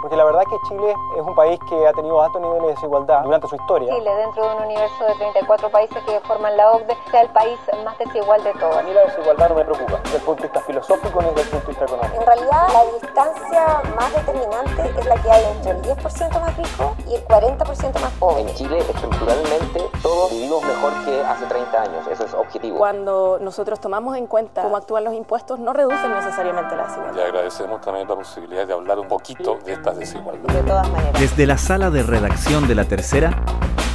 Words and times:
Porque 0.00 0.16
la 0.16 0.24
verdad 0.24 0.42
que 0.48 0.56
Chile 0.68 0.94
es 1.16 1.22
un 1.22 1.34
país 1.34 1.58
que 1.68 1.86
ha 1.86 1.92
tenido 1.92 2.22
altos 2.22 2.40
niveles 2.40 2.62
de 2.62 2.68
desigualdad 2.68 3.22
durante 3.22 3.48
su 3.48 3.56
historia. 3.56 3.94
Chile, 3.94 4.10
dentro 4.16 4.48
de 4.48 4.56
un 4.56 4.62
universo 4.64 5.04
de 5.04 5.14
34 5.14 5.70
países 5.70 6.02
que 6.04 6.20
forman 6.20 6.56
la 6.56 6.72
OCDE, 6.72 6.96
sea 7.10 7.22
el 7.22 7.28
país 7.30 7.58
más 7.84 7.98
desigual 7.98 8.42
de 8.42 8.52
todos. 8.54 8.76
A 8.76 8.82
mí 8.82 8.92
la 8.92 9.02
desigualdad 9.02 9.48
no 9.50 9.54
me 9.56 9.64
preocupa, 9.64 10.00
desde 10.04 10.16
el 10.16 10.22
punto 10.22 10.42
de 10.42 10.48
vista 10.48 10.60
filosófico 10.66 11.22
ni 11.22 11.28
desde 11.28 11.42
el 11.42 11.48
punto 11.48 11.66
de 11.66 11.72
vista 11.72 11.84
económico. 11.84 12.20
En 12.20 12.26
realidad, 12.26 12.68
la 12.72 12.84
distancia 13.00 13.82
más 13.96 14.12
determinante 14.14 15.00
es 15.00 15.06
la 15.06 15.14
que 15.16 15.30
hay 15.30 15.44
entre 15.56 15.70
el 15.72 15.82
10% 15.82 16.40
más 16.40 16.56
rico 16.56 16.94
y 17.06 17.14
el 17.14 17.26
40% 17.26 18.00
más 18.00 18.12
pobre. 18.14 18.40
En 18.42 18.54
Chile, 18.54 18.78
estructuralmente, 18.78 19.90
todos 20.02 20.30
vivimos 20.30 20.62
mejor 20.62 20.92
que 21.04 21.20
hace 21.22 21.46
30 21.46 21.82
años, 21.82 22.06
eso 22.06 22.24
es 22.24 22.34
objetivo. 22.34 22.78
Cuando 22.78 23.38
nosotros 23.40 23.80
tomamos 23.80 24.16
en 24.16 24.26
cuenta 24.26 24.62
cómo 24.62 24.76
actúan 24.76 25.04
los 25.04 25.14
impuestos, 25.14 25.58
no 25.58 25.72
reducen 25.72 26.12
necesariamente 26.12 26.74
la 26.74 26.84
desigualdad. 26.84 27.14
Le 27.14 27.24
agradecemos 27.24 27.80
también 27.80 28.08
la 28.08 28.16
posibilidad 28.16 28.66
de 28.66 28.72
hablar 28.72 28.98
un 28.98 29.08
poquito 29.08 29.58
de 29.64 29.72
estas 29.90 29.98
desigualdades. 29.98 30.56
De 30.56 30.62
todas 30.62 30.90
maneras. 30.90 31.20
Desde 31.20 31.46
la 31.46 31.58
sala 31.58 31.90
de 31.90 32.02
redacción 32.02 32.68
de 32.68 32.74
La 32.74 32.84
Tercera, 32.84 33.42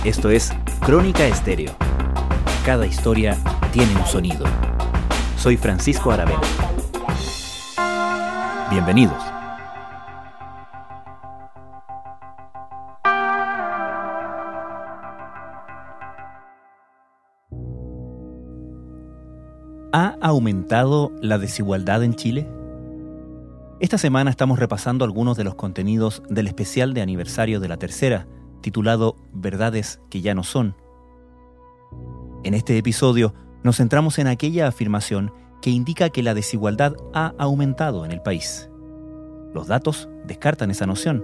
esto 0.03 0.29
es 0.29 0.51
Crónica 0.81 1.25
Estéreo. 1.25 1.71
Cada 2.65 2.85
historia 2.85 3.37
tiene 3.71 3.95
un 3.95 4.05
sonido. 4.05 4.45
Soy 5.37 5.57
Francisco 5.57 6.11
Aravena. 6.11 6.41
Bienvenidos. 8.69 9.23
¿Ha 19.93 20.17
aumentado 20.19 21.13
la 21.21 21.37
desigualdad 21.37 22.03
en 22.03 22.15
Chile? 22.15 22.45
Esta 23.85 23.99
semana 23.99 24.31
estamos 24.31 24.57
repasando 24.57 25.05
algunos 25.05 25.37
de 25.37 25.43
los 25.43 25.53
contenidos 25.53 26.23
del 26.27 26.47
especial 26.47 26.95
de 26.95 27.03
aniversario 27.03 27.59
de 27.59 27.67
la 27.67 27.77
tercera, 27.77 28.25
titulado 28.61 29.15
Verdades 29.31 30.01
que 30.09 30.21
ya 30.21 30.33
no 30.33 30.41
son. 30.41 30.75
En 32.43 32.55
este 32.55 32.79
episodio 32.79 33.35
nos 33.61 33.77
centramos 33.77 34.17
en 34.17 34.25
aquella 34.25 34.67
afirmación 34.67 35.31
que 35.61 35.69
indica 35.69 36.09
que 36.09 36.23
la 36.23 36.33
desigualdad 36.33 36.95
ha 37.13 37.35
aumentado 37.37 38.05
en 38.05 38.11
el 38.11 38.23
país. 38.23 38.71
Los 39.53 39.67
datos 39.67 40.09
descartan 40.25 40.71
esa 40.71 40.87
noción. 40.87 41.23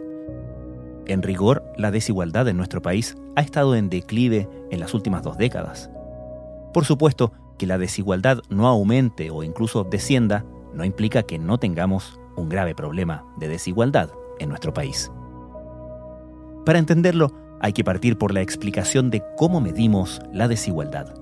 En 1.07 1.23
rigor, 1.23 1.63
la 1.77 1.89
desigualdad 1.89 2.47
en 2.47 2.57
nuestro 2.57 2.83
país 2.83 3.15
ha 3.35 3.41
estado 3.41 3.73
en 3.73 3.89
declive 3.89 4.47
en 4.69 4.79
las 4.79 4.93
últimas 4.93 5.23
dos 5.23 5.35
décadas. 5.35 5.89
Por 6.75 6.85
supuesto, 6.85 7.33
que 7.57 7.65
la 7.65 7.79
desigualdad 7.79 8.43
no 8.49 8.67
aumente 8.67 9.31
o 9.31 9.41
incluso 9.41 9.83
descienda 9.83 10.45
no 10.75 10.85
implica 10.85 11.23
que 11.23 11.39
no 11.39 11.57
tengamos 11.57 12.20
un 12.35 12.49
grave 12.49 12.75
problema 12.75 13.25
de 13.37 13.47
desigualdad 13.47 14.11
en 14.39 14.49
nuestro 14.49 14.73
país. 14.73 15.11
Para 16.65 16.79
entenderlo, 16.79 17.31
hay 17.59 17.73
que 17.73 17.83
partir 17.83 18.17
por 18.17 18.33
la 18.33 18.41
explicación 18.41 19.09
de 19.09 19.23
cómo 19.37 19.61
medimos 19.61 20.21
la 20.33 20.47
desigualdad. 20.47 21.13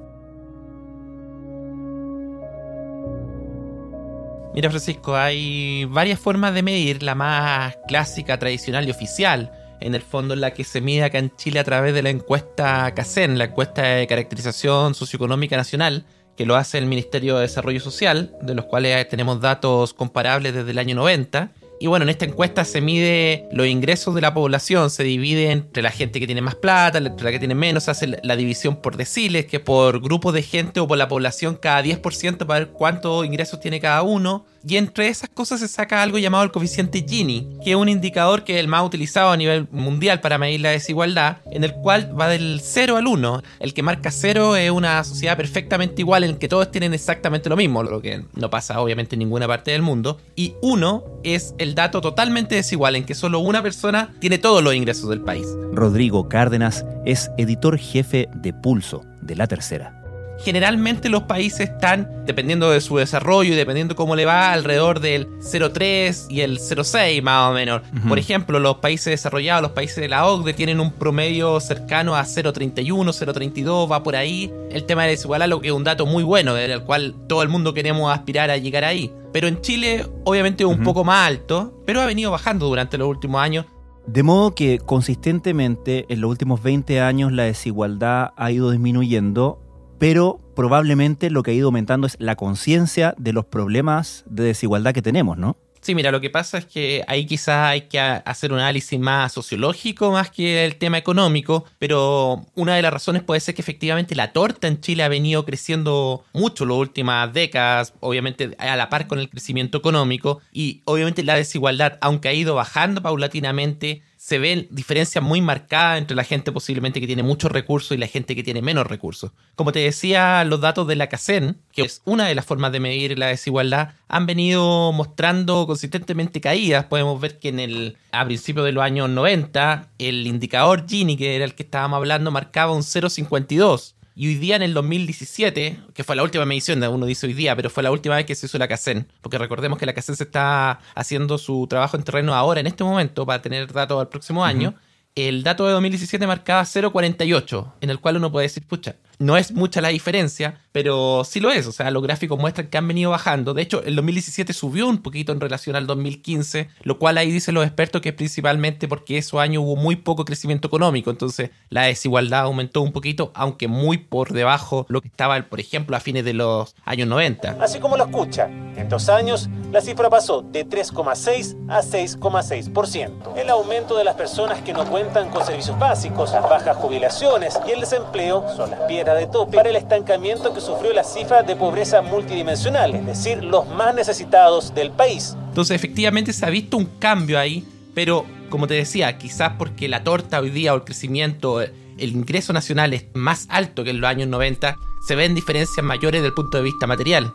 Mira 4.54 4.70
Francisco, 4.70 5.16
hay 5.16 5.86
varias 5.86 6.20
formas 6.20 6.54
de 6.54 6.64
medir, 6.64 7.04
la 7.04 7.16
más 7.16 7.78
clásica, 7.88 8.40
tradicional 8.40 8.88
y 8.88 8.92
oficial, 8.92 9.52
en 9.80 9.96
el 9.96 10.02
fondo 10.02 10.34
en 10.34 10.42
la 10.42 10.52
que 10.52 10.64
se 10.64 10.82
mide 10.82 11.04
acá 11.04 11.20
en 11.20 11.36
Chile 11.36 11.60
a 11.60 11.64
través 11.64 11.94
de 11.94 12.02
la 12.02 12.10
encuesta 12.10 12.94
CACEN, 12.94 13.38
la 13.38 13.46
encuesta 13.46 13.84
de 13.84 14.08
caracterización 14.08 14.96
socioeconómica 14.96 15.56
nacional, 15.56 16.06
que 16.40 16.46
lo 16.46 16.56
hace 16.56 16.78
el 16.78 16.86
Ministerio 16.86 17.36
de 17.36 17.42
Desarrollo 17.42 17.82
Social, 17.82 18.34
de 18.42 18.56
los 18.56 18.64
cuales 18.64 19.10
tenemos 19.10 19.42
datos 19.42 19.94
comparables 19.94 20.54
desde 20.54 20.72
el 20.72 20.80
año 20.80 20.96
90. 20.96 21.52
Y 21.82 21.88
bueno, 21.88 22.04
en 22.04 22.10
esta 22.10 22.24
encuesta 22.24 22.64
se 22.64 22.80
mide 22.80 23.50
los 23.52 23.68
ingresos 23.68 24.16
de 24.16 24.22
la 24.22 24.34
población, 24.34 24.90
se 24.90 25.04
divide 25.04 25.52
entre 25.52 25.84
la 25.84 25.92
gente 25.92 26.18
que 26.18 26.28
tiene 26.28 26.40
más 26.40 26.56
plata, 26.56 27.00
entre 27.00 27.26
la 27.26 27.32
que 27.32 27.40
tiene 27.40 27.56
menos, 27.56 27.84
se 27.84 27.92
hace 27.92 28.20
la 28.24 28.38
división 28.38 28.78
por 28.78 28.96
deciles, 28.96 29.48
que 29.48 29.60
por 29.60 30.00
grupo 30.00 30.32
de 30.32 30.42
gente 30.42 30.80
o 30.80 30.88
por 30.88 30.98
la 30.98 31.10
población 31.10 31.58
cada 31.62 31.84
10% 31.84 32.38
para 32.46 32.60
ver 32.60 32.70
cuántos 32.70 33.26
ingresos 33.26 33.60
tiene 33.60 33.82
cada 33.82 34.02
uno. 34.04 34.46
Y 34.68 34.78
entre 34.78 35.08
esas 35.08 35.30
cosas 35.30 35.60
se 35.60 35.68
saca 35.68 36.02
algo 36.02 36.18
llamado 36.18 36.44
el 36.44 36.52
coeficiente 36.52 37.06
Gini, 37.08 37.58
que 37.64 37.72
es 37.72 37.76
un 37.76 37.90
indicador 37.90 38.44
que 38.44 38.54
es 38.54 38.60
el 38.60 38.68
más 38.68 38.86
utilizado 38.86 39.32
a 39.32 39.38
nivel 39.38 39.68
mundial 39.72 40.20
para 40.22 40.38
medir 40.38 40.62
la 40.62 40.70
desigualdad, 40.70 41.38
en 41.52 41.64
el 41.64 41.74
cual 41.74 42.20
va 42.20 42.28
del 42.28 42.60
0 42.64 42.98
al 42.98 43.08
1. 43.08 43.42
El 43.60 43.74
que 43.74 43.84
marca 43.84 44.12
0 44.12 44.56
es 44.56 44.72
una 44.72 45.04
sociedad 45.04 45.38
perfectamente 45.38 46.02
igual 46.02 46.24
en 46.24 46.38
que 46.38 46.48
todos 46.48 46.72
tienen 46.72 46.94
exactamente 46.94 47.50
lo 47.50 47.56
mismo, 47.56 47.84
lo 47.84 48.02
que 48.02 48.26
no 48.36 48.50
pasa 48.50 48.82
obviamente 48.82 49.16
en 49.16 49.20
ninguna 49.20 49.48
parte 49.48 49.72
del 49.72 49.82
mundo. 49.82 50.20
Y 50.36 50.56
1 50.62 51.04
es 51.24 51.54
el 51.58 51.76
dato 51.76 52.02
totalmente 52.02 52.56
desigual, 52.56 52.96
en 52.96 53.06
que 53.06 53.16
solo 53.16 53.40
una 53.40 53.64
persona 53.64 54.14
tiene 54.20 54.38
todos 54.38 54.64
los 54.64 54.76
ingresos 54.76 55.10
del 55.10 55.22
país. 55.22 55.48
Rodrigo 55.72 56.28
Cárdenas 56.28 56.86
es 57.06 57.32
editor 57.38 57.78
jefe 57.78 58.28
de 58.34 58.54
Pulso, 58.54 59.04
de 59.22 59.36
La 59.36 59.48
Tercera 59.48 59.99
generalmente 60.44 61.10
los 61.10 61.24
países 61.24 61.70
están, 61.70 62.26
dependiendo 62.26 62.72
de 62.72 62.82
su 62.82 62.98
desarrollo 62.98 63.54
y 63.54 63.56
dependiendo 63.56 63.96
cómo 63.96 64.16
le 64.16 64.26
va, 64.26 64.54
alrededor 64.54 65.00
del 65.00 65.28
0,3 65.40 66.28
y 66.30 66.42
el 66.42 66.60
0,6 66.60 67.22
más 67.22 67.50
o 67.50 67.54
menos. 67.54 67.82
Por 68.08 68.20
ejemplo, 68.20 68.60
los 68.60 68.78
países 68.78 69.12
desarrollados, 69.12 69.62
los 69.62 69.72
países 69.72 69.98
de 69.98 70.08
la 70.08 70.26
OCDE 70.28 70.54
tienen 70.54 70.80
un 70.80 70.92
promedio 70.92 71.60
cercano 71.60 72.16
a 72.16 72.24
0,31, 72.24 72.86
0,32, 72.86 73.92
va 73.92 74.04
por 74.04 74.16
ahí. 74.16 74.52
El 74.72 74.86
tema 74.86 75.04
de 75.04 75.12
desigualdad, 75.12 75.48
lo 75.48 75.62
que 75.62 75.68
es 75.68 75.74
un 75.74 75.84
dato 75.84 76.06
muy 76.06 76.24
bueno, 76.24 76.54
del 76.54 76.84
cual 76.84 77.16
todo 77.28 77.44
el 77.44 77.50
mundo 77.50 77.74
queremos 77.74 78.12
aspirar 78.14 78.50
a 78.50 78.58
llegar 78.58 78.84
ahí. 78.84 79.12
Pero 79.32 79.48
en 79.48 79.62
Chile, 79.62 80.06
obviamente, 80.24 80.64
es 80.64 80.70
un 80.70 80.84
poco 80.84 81.04
más 81.04 81.28
alto, 81.28 81.84
pero 81.86 82.02
ha 82.02 82.06
venido 82.06 82.32
bajando 82.32 82.68
durante 82.68 82.98
los 82.98 83.08
últimos 83.08 83.42
años. 83.42 83.66
De 84.08 84.24
modo 84.24 84.56
que 84.56 84.80
consistentemente 84.80 86.06
en 86.10 86.22
los 86.22 86.32
últimos 86.32 86.64
20 86.64 87.00
años 87.00 87.32
la 87.32 87.44
desigualdad 87.44 88.32
ha 88.36 88.52
ido 88.52 88.72
disminuyendo 88.72 89.60
pero 90.00 90.40
probablemente 90.56 91.30
lo 91.30 91.44
que 91.44 91.52
ha 91.52 91.54
ido 91.54 91.68
aumentando 91.68 92.08
es 92.08 92.16
la 92.20 92.36
conciencia 92.36 93.14
de 93.18 93.34
los 93.34 93.46
problemas 93.46 94.24
de 94.28 94.46
desigualdad 94.46 94.94
que 94.94 95.02
tenemos, 95.02 95.38
¿no? 95.38 95.58
Sí, 95.82 95.96
mira, 95.96 96.12
lo 96.12 96.20
que 96.20 96.30
pasa 96.30 96.58
es 96.58 96.66
que 96.66 97.06
ahí 97.08 97.26
quizás 97.26 97.70
hay 97.70 97.82
que 97.82 98.00
hacer 98.00 98.52
un 98.52 98.60
análisis 98.60 99.00
más 99.00 99.32
sociológico 99.32 100.12
más 100.12 100.30
que 100.30 100.66
el 100.66 100.76
tema 100.76 100.98
económico, 100.98 101.64
pero 101.78 102.46
una 102.56 102.76
de 102.76 102.82
las 102.82 102.92
razones 102.92 103.24
puede 103.24 103.40
ser 103.40 103.56
que 103.56 103.62
efectivamente 103.62 104.14
la 104.14 104.34
torta 104.34 104.68
en 104.68 104.82
Chile 104.82 105.04
ha 105.04 105.08
venido 105.08 105.46
creciendo 105.46 106.26
mucho 106.34 106.66
las 106.66 106.78
últimas 106.78 107.32
décadas, 107.32 107.94
obviamente 108.02 108.58
a 108.60 108.76
la 108.76 108.90
par 108.90 109.08
con 109.08 109.20
el 109.20 109.30
crecimiento 109.30 109.78
económico, 109.78 110.42
y 110.52 110.82
obviamente 110.84 111.24
la 111.24 111.36
desigualdad, 111.36 111.98
aunque 112.02 112.28
ha 112.28 112.34
ido 112.34 112.56
bajando 112.56 113.02
paulatinamente, 113.02 114.02
se 114.30 114.38
ven 114.38 114.68
diferencias 114.70 115.24
muy 115.24 115.42
marcadas 115.42 115.98
entre 115.98 116.16
la 116.16 116.24
gente 116.24 116.52
posiblemente 116.52 117.02
que 117.02 117.08
tiene 117.08 117.24
muchos 117.24 117.52
recursos 117.52 117.98
y 117.98 117.98
la 117.98 118.06
gente 118.06 118.36
que 118.36 118.44
tiene 118.44 118.62
menos 118.62 118.86
recursos. 118.86 119.32
Como 119.56 119.72
te 119.72 119.80
decía, 119.80 120.44
los 120.44 120.62
datos 120.62 120.86
de 120.86 120.96
la 120.96 121.10
CACEN, 121.10 121.58
que 121.72 121.82
es 121.82 122.04
una 122.06 122.28
de 122.28 122.36
las 122.36 122.46
formas 122.46 122.72
de 122.72 122.80
medir 122.80 123.18
la 123.18 123.26
desigualdad, 123.26 123.96
han 124.08 124.28
venido 124.28 124.92
mostrando 124.92 125.66
consistentemente 125.66 126.42
caídas. 126.42 126.86
Podemos 126.86 127.20
ver 127.20 127.40
que 127.40 127.50
en 127.50 127.60
el, 127.60 127.98
a 128.12 128.24
principios 128.24 128.68
de 128.68 128.72
los 128.72 128.84
años 128.84 129.10
90, 129.10 129.90
el 129.98 130.28
indicador 130.28 130.86
Gini, 130.88 131.18
que 131.18 131.36
era 131.36 131.44
el 131.44 131.56
que 131.56 131.64
estábamos 131.64 131.98
hablando, 131.98 132.30
marcaba 132.30 132.72
un 132.72 132.84
0,52 132.84 133.96
y 134.20 134.28
hoy 134.28 134.36
día 134.36 134.58
en 134.58 134.64
el 134.64 134.74
2017, 134.74 135.80
que 135.94 136.04
fue 136.04 136.14
la 136.14 136.24
última 136.24 136.44
medición, 136.44 136.84
uno 136.84 137.06
dice 137.06 137.26
hoy 137.26 137.32
día, 137.32 137.56
pero 137.56 137.70
fue 137.70 137.84
la 137.84 137.90
última 137.90 138.18
vez 138.18 138.26
que 138.26 138.36
se 138.36 138.48
hizo 138.48 138.58
la 138.58 138.68
CACEN, 138.68 139.08
porque 139.22 139.38
recordemos 139.38 139.80
que 139.80 139.86
la 139.86 139.94
CACEN 139.94 140.18
se 140.18 140.26
está 140.26 140.82
haciendo 140.94 141.38
su 141.38 141.68
trabajo 141.70 141.96
en 141.96 142.04
terreno 142.04 142.36
ahora, 142.36 142.60
en 142.60 142.68
este 142.68 142.84
momento, 142.84 143.26
para 143.26 143.42
tener 143.42 143.72
datos 143.72 143.98
al 143.98 144.10
próximo 144.10 144.44
año. 144.44 144.76
El 145.16 145.42
dato 145.44 145.66
de 145.66 145.72
2017 145.72 146.28
marcaba 146.28 146.64
0,48, 146.64 147.76
en 147.80 147.90
el 147.90 148.02
cual 148.02 148.18
uno 148.18 148.30
puede 148.30 148.48
decir, 148.48 148.68
pucha, 148.68 148.98
no 149.20 149.38
es 149.38 149.52
mucha 149.52 149.82
la 149.82 149.90
diferencia, 149.90 150.60
pero 150.72 151.24
sí 151.26 151.40
lo 151.40 151.52
es. 151.52 151.68
O 151.68 151.72
sea, 151.72 151.92
los 151.92 152.02
gráficos 152.02 152.40
muestran 152.40 152.68
que 152.68 152.78
han 152.78 152.88
venido 152.88 153.12
bajando. 153.12 153.54
De 153.54 153.62
hecho, 153.62 153.84
el 153.84 153.96
2017 153.96 154.54
subió 154.54 154.88
un 154.88 155.00
poquito 155.00 155.32
en 155.32 155.42
relación 155.42 155.76
al 155.76 155.86
2015, 155.88 156.70
lo 156.84 156.98
cual 156.98 157.18
ahí 157.18 157.30
dicen 157.30 157.56
los 157.56 157.66
expertos 157.66 158.02
que 158.02 158.10
es 158.10 158.16
principalmente 158.16 158.88
porque 158.88 159.18
esos 159.18 159.40
años 159.40 159.64
hubo 159.64 159.76
muy 159.76 159.98
poco 159.98 160.26
crecimiento 160.26 160.68
económico. 160.68 161.12
Entonces, 161.12 161.52
la 161.70 161.84
desigualdad 161.84 162.42
aumentó 162.42 162.82
un 162.82 162.94
poquito, 162.94 163.32
aunque 163.36 163.68
muy 163.68 163.98
por 163.98 164.32
debajo 164.32 164.86
lo 164.90 165.02
que 165.02 165.10
estaba, 165.10 165.40
por 165.44 165.60
ejemplo, 165.60 165.98
a 165.98 166.00
fines 166.00 166.24
de 166.24 166.34
los 166.34 166.76
años 166.86 167.08
90. 167.08 167.58
Así 167.62 167.80
como 167.80 167.98
lo 167.98 168.06
escucha, 168.06 168.50
en 168.80 168.90
dos 168.90 169.10
años 169.10 169.50
la 169.72 169.82
cifra 169.82 170.10
pasó 170.10 170.42
de 170.42 170.68
3,6 170.68 171.56
a 171.70 171.82
6,6%. 171.82 173.38
El 173.38 173.50
aumento 173.50 173.96
de 173.96 174.04
las 174.04 174.16
personas 174.16 174.62
que 174.62 174.74
no 174.74 174.84
cuentan 174.86 175.30
con 175.30 175.46
servicios 175.46 175.78
básicos, 175.78 176.32
las 176.32 176.44
bajas 176.44 176.76
jubilaciones 176.78 177.60
y 177.68 177.72
el 177.72 177.82
desempleo 177.82 178.46
son 178.56 178.72
las 178.72 178.80
piedras 178.82 179.20
de 179.20 179.28
tope 179.28 179.58
para 179.58 179.70
el 179.70 179.76
estancamiento 179.76 180.54
que 180.54 180.62
sufrió 180.62 180.92
la 180.94 181.04
cifra 181.04 181.44
de 181.44 181.56
pobreza 181.56 182.02
multidimensional, 182.02 182.96
es 182.96 183.06
decir, 183.06 183.44
los 183.44 183.68
más 183.68 183.94
necesitados 183.94 184.74
del 184.74 184.90
país. 184.92 185.36
Entonces 185.50 185.76
efectivamente 185.76 186.34
se 186.34 186.46
ha 186.46 186.50
visto 186.50 186.78
un 186.78 186.86
cambio 186.86 187.38
ahí, 187.38 187.64
pero 187.94 188.26
como 188.50 188.66
te 188.66 188.74
decía, 188.74 189.18
quizás 189.20 189.54
porque 189.60 189.88
la 189.88 190.04
torta 190.04 190.40
hoy 190.40 190.50
día 190.50 190.74
o 190.74 190.78
el 190.78 190.84
crecimiento, 190.84 191.62
el 191.62 191.74
ingreso 192.00 192.54
nacional 192.54 192.94
es 192.94 193.06
más 193.14 193.46
alto 193.50 193.84
que 193.84 193.92
en 193.92 194.02
los 194.02 194.10
años 194.10 194.28
90, 194.30 194.78
se 195.08 195.16
ven 195.16 195.36
diferencias 195.36 195.86
mayores 195.86 196.22
desde 196.22 196.30
el 196.30 196.34
punto 196.34 196.58
de 196.58 196.64
vista 196.64 196.88
material. 196.88 197.32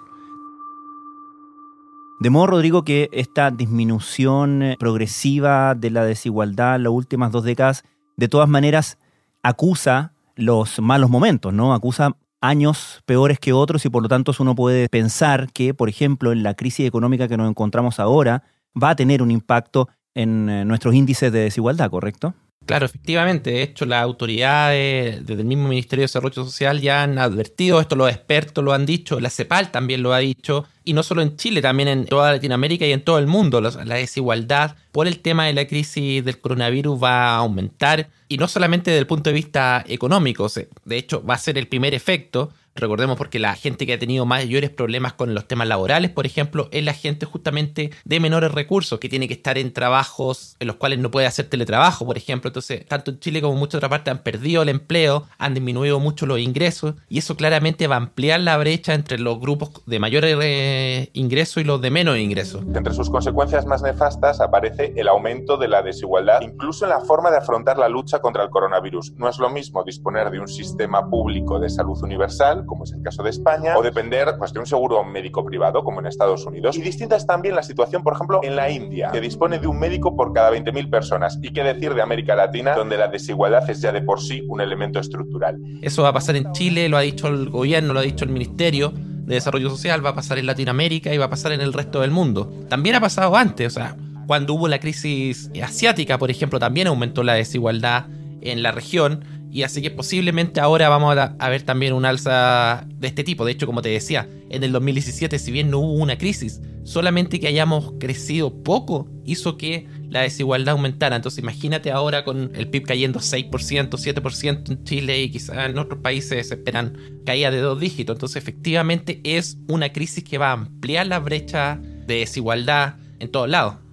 De 2.20 2.30
modo, 2.30 2.46
Rodrigo, 2.46 2.84
que 2.84 3.08
esta 3.12 3.50
disminución 3.50 4.62
eh, 4.62 4.76
progresiva 4.78 5.74
de 5.74 5.90
la 5.90 6.04
desigualdad 6.04 6.76
en 6.76 6.84
las 6.84 6.92
últimas 6.92 7.32
dos 7.32 7.44
décadas, 7.44 7.84
de 8.16 8.28
todas 8.28 8.48
maneras, 8.48 8.98
acusa 9.42 10.12
los 10.36 10.80
malos 10.80 11.10
momentos, 11.10 11.52
¿no? 11.52 11.74
Acusa 11.74 12.16
años 12.40 13.02
peores 13.06 13.38
que 13.38 13.52
otros 13.52 13.84
y 13.84 13.90
por 13.90 14.02
lo 14.02 14.08
tanto 14.08 14.32
uno 14.38 14.54
puede 14.54 14.88
pensar 14.88 15.50
que, 15.52 15.74
por 15.74 15.88
ejemplo, 15.88 16.32
en 16.32 16.42
la 16.42 16.54
crisis 16.54 16.86
económica 16.86 17.26
que 17.26 17.36
nos 17.36 17.48
encontramos 17.48 17.98
ahora, 17.98 18.44
va 18.80 18.90
a 18.90 18.96
tener 18.96 19.22
un 19.22 19.30
impacto 19.30 19.88
en 20.14 20.48
eh, 20.48 20.64
nuestros 20.64 20.94
índices 20.94 21.32
de 21.32 21.40
desigualdad, 21.40 21.90
¿correcto? 21.90 22.34
Claro, 22.66 22.86
efectivamente. 22.86 23.50
De 23.50 23.62
hecho, 23.62 23.84
las 23.84 24.02
autoridades 24.02 25.26
desde 25.26 25.42
el 25.42 25.46
mismo 25.46 25.68
Ministerio 25.68 26.00
de 26.00 26.04
Desarrollo 26.04 26.44
Social 26.44 26.80
ya 26.80 27.02
han 27.02 27.18
advertido 27.18 27.78
esto, 27.78 27.94
los 27.94 28.08
expertos 28.08 28.64
lo 28.64 28.72
han 28.72 28.86
dicho, 28.86 29.20
la 29.20 29.28
CEPAL 29.28 29.70
también 29.70 30.02
lo 30.02 30.14
ha 30.14 30.18
dicho, 30.20 30.64
y 30.82 30.94
no 30.94 31.02
solo 31.02 31.20
en 31.20 31.36
Chile, 31.36 31.60
también 31.60 31.88
en 31.88 32.06
toda 32.06 32.32
Latinoamérica 32.32 32.86
y 32.86 32.92
en 32.92 33.02
todo 33.02 33.18
el 33.18 33.26
mundo. 33.26 33.60
La 33.60 33.96
desigualdad 33.96 34.76
por 34.92 35.06
el 35.06 35.18
tema 35.18 35.44
de 35.44 35.52
la 35.52 35.66
crisis 35.66 36.24
del 36.24 36.40
coronavirus 36.40 37.02
va 37.02 37.34
a 37.34 37.36
aumentar, 37.36 38.08
y 38.28 38.38
no 38.38 38.48
solamente 38.48 38.90
desde 38.90 39.00
el 39.00 39.06
punto 39.06 39.28
de 39.28 39.34
vista 39.34 39.84
económico, 39.86 40.50
de 40.86 40.96
hecho 40.96 41.22
va 41.22 41.34
a 41.34 41.38
ser 41.38 41.58
el 41.58 41.68
primer 41.68 41.92
efecto 41.92 42.50
Recordemos 42.76 43.16
porque 43.16 43.38
la 43.38 43.54
gente 43.54 43.86
que 43.86 43.92
ha 43.92 43.98
tenido 44.00 44.26
mayores 44.26 44.70
problemas 44.70 45.12
con 45.12 45.32
los 45.32 45.46
temas 45.46 45.68
laborales, 45.68 46.10
por 46.10 46.26
ejemplo, 46.26 46.68
es 46.72 46.84
la 46.84 46.92
gente 46.92 47.24
justamente 47.24 47.90
de 48.04 48.20
menores 48.20 48.50
recursos, 48.50 48.98
que 48.98 49.08
tiene 49.08 49.28
que 49.28 49.34
estar 49.34 49.58
en 49.58 49.72
trabajos 49.72 50.56
en 50.58 50.66
los 50.66 50.76
cuales 50.76 50.98
no 50.98 51.12
puede 51.12 51.28
hacer 51.28 51.48
teletrabajo, 51.48 52.04
por 52.04 52.16
ejemplo. 52.16 52.48
Entonces, 52.48 52.84
tanto 52.86 53.12
en 53.12 53.20
Chile 53.20 53.40
como 53.40 53.54
en 53.54 53.60
muchas 53.60 53.76
otras 53.76 53.90
partes 53.90 54.10
han 54.10 54.24
perdido 54.24 54.62
el 54.62 54.68
empleo, 54.68 55.24
han 55.38 55.54
disminuido 55.54 56.00
mucho 56.00 56.26
los 56.26 56.40
ingresos 56.40 56.94
y 57.08 57.18
eso 57.18 57.36
claramente 57.36 57.86
va 57.86 57.94
a 57.94 57.98
ampliar 57.98 58.40
la 58.40 58.56
brecha 58.56 58.94
entre 58.94 59.20
los 59.20 59.38
grupos 59.38 59.70
de 59.86 60.00
mayores 60.00 60.36
eh, 60.42 61.10
ingresos 61.12 61.58
y 61.58 61.64
los 61.64 61.80
de 61.80 61.92
menos 61.92 62.18
ingresos. 62.18 62.64
Entre 62.74 62.92
sus 62.92 63.08
consecuencias 63.08 63.66
más 63.66 63.82
nefastas 63.82 64.40
aparece 64.40 64.92
el 64.96 65.06
aumento 65.06 65.56
de 65.56 65.68
la 65.68 65.82
desigualdad, 65.82 66.40
incluso 66.42 66.86
en 66.86 66.90
la 66.90 67.00
forma 67.00 67.30
de 67.30 67.36
afrontar 67.36 67.78
la 67.78 67.88
lucha 67.88 68.18
contra 68.18 68.42
el 68.42 68.50
coronavirus. 68.50 69.12
No 69.12 69.28
es 69.28 69.38
lo 69.38 69.48
mismo 69.48 69.84
disponer 69.84 70.30
de 70.32 70.40
un 70.40 70.48
sistema 70.48 71.08
público 71.08 71.60
de 71.60 71.70
salud 71.70 72.02
universal 72.02 72.63
como 72.66 72.84
es 72.84 72.92
el 72.92 73.02
caso 73.02 73.22
de 73.22 73.30
España, 73.30 73.76
o 73.76 73.82
depender 73.82 74.34
pues, 74.38 74.52
de 74.52 74.60
un 74.60 74.66
seguro 74.66 75.04
médico 75.04 75.44
privado, 75.44 75.82
como 75.84 76.00
en 76.00 76.06
Estados 76.06 76.44
Unidos. 76.46 76.76
Y 76.76 76.82
distinta 76.82 77.16
es 77.16 77.26
también 77.26 77.54
la 77.54 77.62
situación, 77.62 78.02
por 78.02 78.14
ejemplo, 78.14 78.40
en 78.42 78.56
la 78.56 78.70
India, 78.70 79.10
que 79.12 79.20
dispone 79.20 79.58
de 79.58 79.66
un 79.66 79.78
médico 79.78 80.16
por 80.16 80.32
cada 80.32 80.50
20.000 80.50 80.90
personas. 80.90 81.38
Y 81.42 81.52
qué 81.52 81.62
decir 81.62 81.94
de 81.94 82.02
América 82.02 82.34
Latina, 82.34 82.74
donde 82.74 82.96
la 82.96 83.08
desigualdad 83.08 83.68
es 83.68 83.80
ya 83.80 83.92
de 83.92 84.02
por 84.02 84.20
sí 84.20 84.44
un 84.48 84.60
elemento 84.60 84.98
estructural. 85.00 85.58
Eso 85.82 86.02
va 86.02 86.10
a 86.10 86.12
pasar 86.12 86.36
en 86.36 86.52
Chile, 86.52 86.88
lo 86.88 86.96
ha 86.96 87.00
dicho 87.00 87.28
el 87.28 87.50
gobierno, 87.50 87.92
lo 87.92 88.00
ha 88.00 88.02
dicho 88.02 88.24
el 88.24 88.30
ministerio 88.30 88.92
de 88.92 89.34
Desarrollo 89.34 89.70
Social, 89.70 90.04
va 90.04 90.10
a 90.10 90.14
pasar 90.14 90.38
en 90.38 90.46
Latinoamérica 90.46 91.12
y 91.12 91.18
va 91.18 91.26
a 91.26 91.30
pasar 91.30 91.52
en 91.52 91.60
el 91.60 91.72
resto 91.72 92.00
del 92.00 92.10
mundo. 92.10 92.52
También 92.68 92.94
ha 92.96 93.00
pasado 93.00 93.36
antes, 93.36 93.68
o 93.68 93.80
sea, 93.80 93.96
cuando 94.26 94.54
hubo 94.54 94.68
la 94.68 94.78
crisis 94.78 95.50
asiática, 95.62 96.18
por 96.18 96.30
ejemplo, 96.30 96.58
también 96.58 96.86
aumentó 96.86 97.22
la 97.22 97.34
desigualdad 97.34 98.06
en 98.40 98.62
la 98.62 98.72
región 98.72 99.24
y 99.54 99.62
así 99.62 99.80
que 99.80 99.92
posiblemente 99.92 100.58
ahora 100.58 100.88
vamos 100.88 101.16
a, 101.16 101.48
ver 101.48 101.62
también 101.62 101.92
un 101.92 102.04
alza 102.04 102.88
de 102.88 103.06
este 103.06 103.22
tipo. 103.22 103.44
De 103.44 103.52
hecho, 103.52 103.66
como 103.66 103.82
te 103.82 103.88
decía, 103.88 104.28
en 104.50 104.64
el 104.64 104.72
2017, 104.72 105.38
si 105.38 105.52
bien 105.52 105.70
no 105.70 105.78
hubo 105.78 105.92
una 105.92 106.18
crisis, 106.18 106.60
solamente 106.82 107.38
que 107.38 107.46
hayamos 107.46 107.92
crecido 108.00 108.64
poco 108.64 109.08
hizo 109.24 109.56
que 109.56 109.86
la 110.10 110.22
desigualdad 110.22 110.72
aumentara. 110.72 111.14
Entonces 111.14 111.38
imagínate 111.38 111.92
ahora 111.92 112.24
con 112.24 112.50
el 112.56 112.68
PIB 112.68 112.82
cayendo 112.82 113.20
6%, 113.20 113.90
7% 113.90 114.70
en 114.72 114.82
Chile 114.82 115.22
y 115.22 115.30
quizás 115.30 115.70
en 115.70 115.78
otros 115.78 116.00
países 116.00 116.48
se 116.48 116.54
esperan 116.54 116.98
caída 117.24 117.52
de 117.52 117.60
dos 117.60 117.78
dígitos. 117.78 118.16
Entonces 118.16 118.42
efectivamente 118.42 119.20
es 119.22 119.58
una 119.68 119.92
crisis 119.92 120.24
que 120.24 120.36
va 120.36 120.48
a 120.48 120.54
ampliar 120.54 121.06
la 121.06 121.20
brecha 121.20 121.80
de 121.80 122.16
desigualdad 122.16 122.96
en 123.20 123.30
todos 123.30 123.48
lados. 123.48 123.83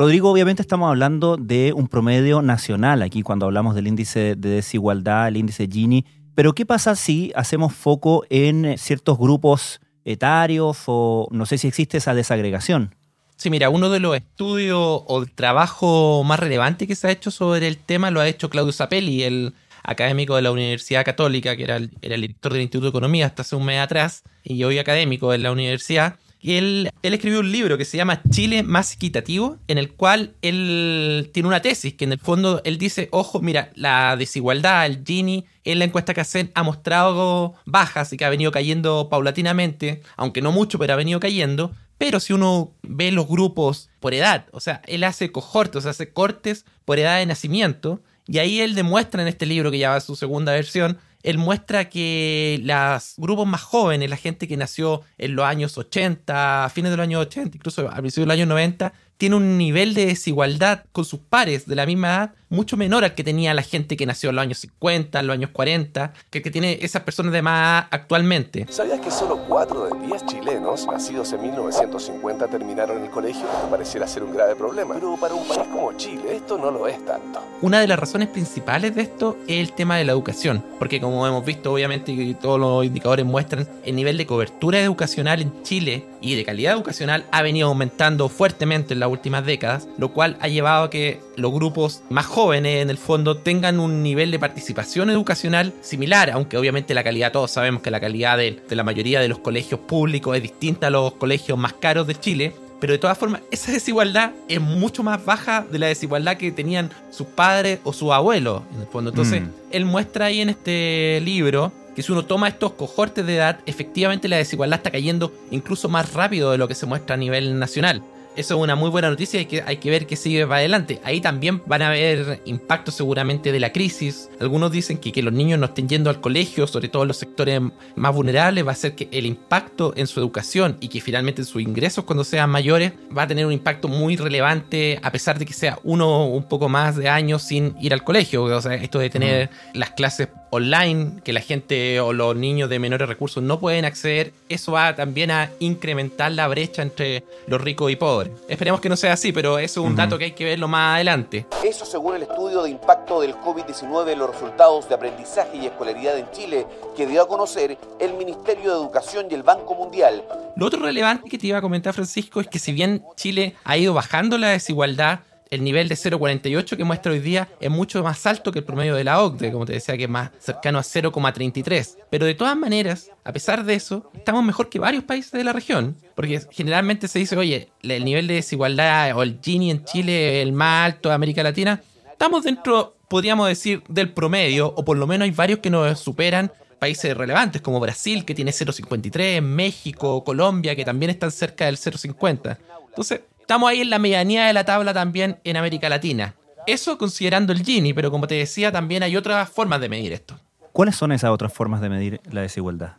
Rodrigo, 0.00 0.30
obviamente 0.30 0.62
estamos 0.62 0.88
hablando 0.88 1.36
de 1.36 1.74
un 1.74 1.86
promedio 1.86 2.40
nacional 2.40 3.02
aquí 3.02 3.20
cuando 3.20 3.44
hablamos 3.44 3.74
del 3.74 3.86
índice 3.86 4.34
de 4.34 4.48
desigualdad, 4.48 5.28
el 5.28 5.36
índice 5.36 5.68
Gini, 5.70 6.06
pero 6.34 6.54
¿qué 6.54 6.64
pasa 6.64 6.96
si 6.96 7.32
hacemos 7.36 7.74
foco 7.74 8.24
en 8.30 8.78
ciertos 8.78 9.18
grupos 9.18 9.82
etarios 10.06 10.84
o 10.86 11.28
no 11.32 11.44
sé 11.44 11.58
si 11.58 11.68
existe 11.68 11.98
esa 11.98 12.14
desagregación? 12.14 12.94
Sí, 13.36 13.50
mira, 13.50 13.68
uno 13.68 13.90
de 13.90 14.00
los 14.00 14.16
estudios 14.16 14.78
o 14.80 15.22
el 15.22 15.30
trabajo 15.32 16.24
más 16.24 16.40
relevante 16.40 16.86
que 16.86 16.94
se 16.94 17.08
ha 17.08 17.10
hecho 17.10 17.30
sobre 17.30 17.68
el 17.68 17.76
tema 17.76 18.10
lo 18.10 18.20
ha 18.20 18.28
hecho 18.28 18.48
Claudio 18.48 18.72
Zapelli, 18.72 19.24
el 19.24 19.52
académico 19.82 20.34
de 20.34 20.40
la 20.40 20.50
Universidad 20.50 21.04
Católica, 21.04 21.56
que 21.56 21.64
era 21.64 21.76
el, 21.76 21.90
era 22.00 22.14
el 22.14 22.22
director 22.22 22.54
del 22.54 22.62
Instituto 22.62 22.86
de 22.86 22.90
Economía 22.90 23.26
hasta 23.26 23.42
hace 23.42 23.54
un 23.54 23.66
mes 23.66 23.78
atrás, 23.78 24.22
y 24.44 24.64
hoy 24.64 24.78
académico 24.78 25.30
de 25.30 25.36
la 25.36 25.52
universidad 25.52 26.16
él, 26.42 26.90
escribió 27.02 27.40
un 27.40 27.52
libro 27.52 27.76
que 27.76 27.84
se 27.84 27.96
llama 27.96 28.22
Chile 28.30 28.62
más 28.62 28.94
equitativo, 28.94 29.58
en 29.68 29.78
el 29.78 29.92
cual 29.92 30.34
él 30.42 31.30
tiene 31.32 31.48
una 31.48 31.60
tesis 31.60 31.94
que 31.94 32.04
en 32.04 32.12
el 32.12 32.18
fondo 32.18 32.62
él 32.64 32.78
dice, 32.78 33.08
ojo, 33.12 33.40
mira, 33.40 33.70
la 33.74 34.16
desigualdad, 34.16 34.86
el 34.86 35.04
Gini, 35.04 35.44
en 35.64 35.78
la 35.78 35.84
encuesta 35.84 36.14
que 36.14 36.22
hacen 36.22 36.50
ha 36.54 36.62
mostrado 36.62 37.54
bajas 37.66 38.12
y 38.12 38.16
que 38.16 38.24
ha 38.24 38.30
venido 38.30 38.52
cayendo 38.52 39.08
paulatinamente, 39.10 40.02
aunque 40.16 40.42
no 40.42 40.52
mucho, 40.52 40.78
pero 40.78 40.94
ha 40.94 40.96
venido 40.96 41.20
cayendo. 41.20 41.72
Pero 41.98 42.18
si 42.18 42.32
uno 42.32 42.72
ve 42.82 43.12
los 43.12 43.28
grupos 43.28 43.90
por 44.00 44.14
edad, 44.14 44.46
o 44.52 44.60
sea, 44.60 44.80
él 44.86 45.04
hace 45.04 45.32
cohortes, 45.32 45.84
hace 45.84 46.12
cortes 46.12 46.64
por 46.86 46.98
edad 46.98 47.18
de 47.18 47.26
nacimiento, 47.26 48.00
y 48.26 48.38
ahí 48.38 48.60
él 48.60 48.74
demuestra 48.74 49.20
en 49.20 49.28
este 49.28 49.44
libro, 49.44 49.70
que 49.70 49.78
ya 49.78 49.90
va 49.90 49.96
a 49.96 50.00
su 50.00 50.16
segunda 50.16 50.52
versión, 50.52 50.98
él 51.22 51.38
muestra 51.38 51.88
que 51.88 52.60
los 52.62 53.14
grupos 53.16 53.46
más 53.46 53.62
jóvenes, 53.62 54.08
la 54.08 54.16
gente 54.16 54.48
que 54.48 54.56
nació 54.56 55.02
en 55.18 55.34
los 55.36 55.44
años 55.44 55.76
80, 55.76 56.64
a 56.64 56.68
fines 56.70 56.90
de 56.90 56.96
los 56.96 57.04
años 57.04 57.22
80, 57.26 57.56
incluso 57.56 57.90
al 57.90 58.00
principio 58.00 58.22
de 58.22 58.26
los 58.28 58.34
años 58.34 58.48
90, 58.48 58.92
tiene 59.18 59.36
un 59.36 59.58
nivel 59.58 59.94
de 59.94 60.06
desigualdad 60.06 60.84
con 60.92 61.04
sus 61.04 61.20
pares 61.20 61.66
de 61.66 61.76
la 61.76 61.86
misma 61.86 62.08
edad 62.08 62.34
mucho 62.50 62.76
menor 62.76 63.04
al 63.04 63.14
que 63.14 63.22
tenía 63.22 63.54
la 63.54 63.62
gente 63.62 63.96
que 63.96 64.04
nació 64.06 64.30
en 64.30 64.36
los 64.36 64.42
años 64.42 64.58
50, 64.58 65.20
en 65.20 65.26
los 65.26 65.34
años 65.34 65.50
40, 65.52 66.12
que 66.30 66.38
el 66.38 66.44
que 66.44 66.50
tiene 66.50 66.78
esas 66.82 67.02
personas 67.02 67.32
de 67.32 67.42
más 67.42 67.86
actualmente. 67.90 68.66
¿Sabías 68.68 69.00
que 69.00 69.10
solo 69.10 69.44
4 69.48 69.86
de 69.86 70.06
10 70.08 70.26
chilenos 70.26 70.86
nacidos 70.86 71.32
en 71.32 71.42
1950 71.42 72.48
terminaron 72.48 73.02
el 73.02 73.10
colegio? 73.10 73.42
Esto 73.42 73.70
pareciera 73.70 74.06
ser 74.08 74.24
un 74.24 74.34
grave 74.34 74.56
problema, 74.56 74.94
pero 74.94 75.16
para 75.16 75.34
un 75.34 75.46
país 75.46 75.68
como 75.72 75.92
Chile 75.96 76.36
esto 76.36 76.58
no 76.58 76.72
lo 76.72 76.88
es 76.88 77.04
tanto. 77.06 77.40
Una 77.62 77.80
de 77.80 77.86
las 77.86 77.98
razones 77.98 78.28
principales 78.28 78.94
de 78.96 79.02
esto 79.02 79.38
es 79.46 79.60
el 79.60 79.72
tema 79.72 79.96
de 79.96 80.04
la 80.04 80.12
educación, 80.12 80.64
porque 80.78 81.00
como 81.00 81.26
hemos 81.26 81.44
visto 81.44 81.72
obviamente 81.72 82.10
y 82.10 82.34
todos 82.34 82.58
los 82.58 82.84
indicadores 82.84 83.24
muestran, 83.24 83.68
el 83.84 83.94
nivel 83.94 84.16
de 84.16 84.26
cobertura 84.26 84.80
educacional 84.80 85.40
en 85.40 85.62
Chile 85.62 86.04
y 86.20 86.34
de 86.34 86.44
calidad 86.44 86.74
educacional 86.74 87.24
ha 87.30 87.42
venido 87.42 87.68
aumentando 87.68 88.28
fuertemente 88.28 88.94
en 88.94 89.00
la 89.00 89.08
últimas 89.08 89.44
décadas, 89.44 89.86
lo 89.98 90.12
cual 90.12 90.36
ha 90.40 90.48
llevado 90.48 90.84
a 90.84 90.90
que 90.90 91.20
los 91.36 91.52
grupos 91.52 92.02
más 92.10 92.26
jóvenes 92.26 92.39
en 92.54 92.66
el 92.66 92.98
fondo 92.98 93.36
tengan 93.36 93.78
un 93.80 94.02
nivel 94.02 94.30
de 94.30 94.38
participación 94.38 95.10
educacional 95.10 95.72
similar, 95.80 96.30
aunque 96.30 96.56
obviamente 96.56 96.94
la 96.94 97.04
calidad, 97.04 97.32
todos 97.32 97.50
sabemos 97.50 97.82
que 97.82 97.90
la 97.90 98.00
calidad 98.00 98.38
de, 98.38 98.62
de 98.68 98.76
la 98.76 98.82
mayoría 98.82 99.20
de 99.20 99.28
los 99.28 99.38
colegios 99.38 99.80
públicos 99.80 100.34
es 100.36 100.42
distinta 100.42 100.86
a 100.86 100.90
los 100.90 101.12
colegios 101.14 101.58
más 101.58 101.74
caros 101.74 102.06
de 102.06 102.14
Chile, 102.14 102.54
pero 102.80 102.94
de 102.94 102.98
todas 102.98 103.18
formas, 103.18 103.42
esa 103.50 103.72
desigualdad 103.72 104.32
es 104.48 104.60
mucho 104.60 105.02
más 105.02 105.24
baja 105.24 105.66
de 105.70 105.78
la 105.78 105.86
desigualdad 105.86 106.38
que 106.38 106.50
tenían 106.50 106.90
sus 107.10 107.26
padres 107.26 107.78
o 107.84 107.92
sus 107.92 108.10
abuelos, 108.10 108.62
en 108.74 108.80
el 108.80 108.86
fondo. 108.86 109.10
Entonces, 109.10 109.42
mm. 109.42 109.48
él 109.70 109.84
muestra 109.84 110.26
ahí 110.26 110.40
en 110.40 110.48
este 110.48 111.20
libro 111.22 111.72
que 111.94 112.02
si 112.02 112.10
uno 112.10 112.24
toma 112.24 112.48
estos 112.48 112.72
cohortes 112.72 113.26
de 113.26 113.36
edad, 113.36 113.60
efectivamente 113.66 114.28
la 114.28 114.38
desigualdad 114.38 114.78
está 114.78 114.90
cayendo 114.90 115.32
incluso 115.50 115.88
más 115.88 116.14
rápido 116.14 116.50
de 116.52 116.58
lo 116.58 116.68
que 116.68 116.74
se 116.74 116.86
muestra 116.86 117.14
a 117.14 117.18
nivel 117.18 117.58
nacional 117.58 118.02
eso 118.36 118.54
es 118.54 118.60
una 118.60 118.74
muy 118.74 118.90
buena 118.90 119.10
noticia 119.10 119.40
y 119.40 119.46
que 119.46 119.62
hay 119.62 119.78
que 119.78 119.90
ver 119.90 120.06
que 120.06 120.16
sigue 120.16 120.46
para 120.46 120.58
adelante. 120.58 121.00
Ahí 121.04 121.20
también 121.20 121.62
van 121.66 121.82
a 121.82 121.88
haber 121.88 122.40
impactos 122.44 122.94
seguramente 122.94 123.52
de 123.52 123.60
la 123.60 123.72
crisis. 123.72 124.30
Algunos 124.40 124.70
dicen 124.70 124.98
que 124.98 125.10
que 125.12 125.22
los 125.22 125.32
niños 125.32 125.58
no 125.58 125.66
estén 125.66 125.88
yendo 125.88 126.10
al 126.10 126.20
colegio, 126.20 126.66
sobre 126.66 126.88
todo 126.88 127.02
en 127.02 127.08
los 127.08 127.16
sectores 127.16 127.60
más 127.96 128.14
vulnerables, 128.14 128.66
va 128.66 128.72
a 128.72 128.76
ser 128.76 128.94
que 128.94 129.08
el 129.12 129.26
impacto 129.26 129.92
en 129.96 130.06
su 130.06 130.20
educación 130.20 130.76
y 130.80 130.88
que 130.88 131.00
finalmente 131.00 131.42
en 131.42 131.46
sus 131.46 131.60
ingresos 131.62 132.04
cuando 132.04 132.24
sean 132.24 132.50
mayores 132.50 132.92
va 133.16 133.22
a 133.22 133.26
tener 133.26 133.46
un 133.46 133.52
impacto 133.52 133.88
muy 133.88 134.16
relevante 134.16 134.98
a 135.02 135.10
pesar 135.10 135.38
de 135.38 135.46
que 135.46 135.52
sea 135.52 135.78
uno 135.82 136.26
un 136.26 136.44
poco 136.44 136.68
más 136.68 136.96
de 136.96 137.08
años 137.08 137.42
sin 137.42 137.74
ir 137.80 137.92
al 137.92 138.04
colegio. 138.04 138.44
O 138.44 138.60
sea, 138.60 138.74
esto 138.74 138.98
de 138.98 139.10
tener 139.10 139.50
las 139.74 139.90
clases 139.90 140.28
online 140.50 141.20
que 141.24 141.32
la 141.32 141.40
gente 141.40 142.00
o 142.00 142.12
los 142.12 142.36
niños 142.36 142.68
de 142.68 142.78
menores 142.78 143.08
recursos 143.08 143.42
no 143.42 143.58
pueden 143.60 143.84
acceder, 143.84 144.32
eso 144.48 144.72
va 144.72 144.94
también 144.94 145.30
a 145.30 145.50
incrementar 145.58 146.32
la 146.32 146.48
brecha 146.48 146.82
entre 146.82 147.24
los 147.46 147.60
ricos 147.60 147.90
y 147.90 147.96
pobres. 147.96 148.32
Esperemos 148.48 148.80
que 148.80 148.88
no 148.88 148.96
sea 148.96 149.14
así, 149.14 149.32
pero 149.32 149.58
eso 149.58 149.80
es 149.80 149.86
un 149.86 149.96
dato 149.96 150.18
que 150.18 150.26
hay 150.26 150.32
que 150.32 150.44
verlo 150.44 150.68
más 150.68 150.96
adelante. 150.96 151.46
Eso 151.64 151.84
según 151.84 152.16
el 152.16 152.22
estudio 152.22 152.62
de 152.62 152.70
impacto 152.70 153.20
del 153.20 153.34
COVID-19 153.34 154.12
en 154.12 154.18
los 154.18 154.30
resultados 154.30 154.88
de 154.88 154.94
aprendizaje 154.94 155.56
y 155.56 155.66
escolaridad 155.66 156.18
en 156.18 156.30
Chile 156.32 156.66
que 156.96 157.06
dio 157.06 157.22
a 157.22 157.28
conocer 157.28 157.78
el 157.98 158.14
Ministerio 158.14 158.70
de 158.70 158.76
Educación 158.76 159.26
y 159.30 159.34
el 159.34 159.42
Banco 159.42 159.74
Mundial. 159.74 160.24
Lo 160.56 160.66
otro 160.66 160.80
relevante 160.80 161.28
que 161.28 161.38
te 161.38 161.46
iba 161.46 161.58
a 161.58 161.62
comentar 161.62 161.94
Francisco 161.94 162.40
es 162.40 162.48
que 162.48 162.58
si 162.58 162.72
bien 162.72 163.02
Chile 163.16 163.54
ha 163.64 163.76
ido 163.76 163.94
bajando 163.94 164.36
la 164.36 164.48
desigualdad, 164.48 165.20
el 165.50 165.64
nivel 165.64 165.88
de 165.88 165.96
0,48 165.96 166.76
que 166.76 166.84
muestra 166.84 167.10
hoy 167.10 167.18
día 167.18 167.48
es 167.60 167.70
mucho 167.70 168.02
más 168.04 168.24
alto 168.24 168.52
que 168.52 168.60
el 168.60 168.64
promedio 168.64 168.94
de 168.94 169.02
la 169.02 169.20
OCDE, 169.20 169.50
como 169.50 169.66
te 169.66 169.72
decía, 169.72 169.96
que 169.96 170.04
es 170.04 170.10
más 170.10 170.30
cercano 170.38 170.78
a 170.78 170.82
0,33. 170.82 171.96
Pero 172.08 172.24
de 172.24 172.34
todas 172.34 172.56
maneras, 172.56 173.10
a 173.24 173.32
pesar 173.32 173.64
de 173.64 173.74
eso, 173.74 174.10
estamos 174.14 174.44
mejor 174.44 174.68
que 174.68 174.78
varios 174.78 175.02
países 175.02 175.32
de 175.32 175.42
la 175.42 175.52
región, 175.52 175.96
porque 176.14 176.40
generalmente 176.52 177.08
se 177.08 177.18
dice, 177.18 177.36
oye, 177.36 177.68
el 177.82 178.04
nivel 178.04 178.28
de 178.28 178.34
desigualdad 178.34 179.16
o 179.16 179.24
el 179.24 179.40
Gini 179.42 179.72
en 179.72 179.84
Chile 179.84 180.40
el 180.40 180.52
más 180.52 180.92
alto 180.92 181.08
de 181.08 181.16
América 181.16 181.42
Latina. 181.42 181.82
Estamos 182.12 182.44
dentro, 182.44 182.94
podríamos 183.08 183.48
decir, 183.48 183.82
del 183.88 184.12
promedio, 184.12 184.72
o 184.76 184.84
por 184.84 184.96
lo 184.96 185.08
menos 185.08 185.24
hay 185.24 185.32
varios 185.32 185.58
que 185.58 185.70
nos 185.70 185.98
superan 185.98 186.52
países 186.78 187.16
relevantes 187.16 187.60
como 187.60 187.80
Brasil, 187.80 188.24
que 188.24 188.36
tiene 188.36 188.52
0,53, 188.52 189.42
México, 189.42 190.22
Colombia, 190.22 190.76
que 190.76 190.84
también 190.84 191.10
están 191.10 191.32
cerca 191.32 191.66
del 191.66 191.76
0,50. 191.76 192.56
Entonces, 192.88 193.20
estamos 193.50 193.68
ahí 193.68 193.80
en 193.80 193.90
la 193.90 193.98
medianía 193.98 194.46
de 194.46 194.52
la 194.52 194.62
tabla 194.62 194.94
también 194.94 195.40
en 195.42 195.56
América 195.56 195.88
Latina. 195.88 196.36
Eso 196.68 196.96
considerando 196.96 197.52
el 197.52 197.64
Gini, 197.64 197.92
pero 197.92 198.12
como 198.12 198.28
te 198.28 198.36
decía, 198.36 198.70
también 198.70 199.02
hay 199.02 199.16
otras 199.16 199.50
formas 199.50 199.80
de 199.80 199.88
medir 199.88 200.12
esto. 200.12 200.38
¿Cuáles 200.70 200.94
son 200.94 201.10
esas 201.10 201.32
otras 201.32 201.52
formas 201.52 201.80
de 201.80 201.88
medir 201.88 202.20
la 202.30 202.42
desigualdad? 202.42 202.98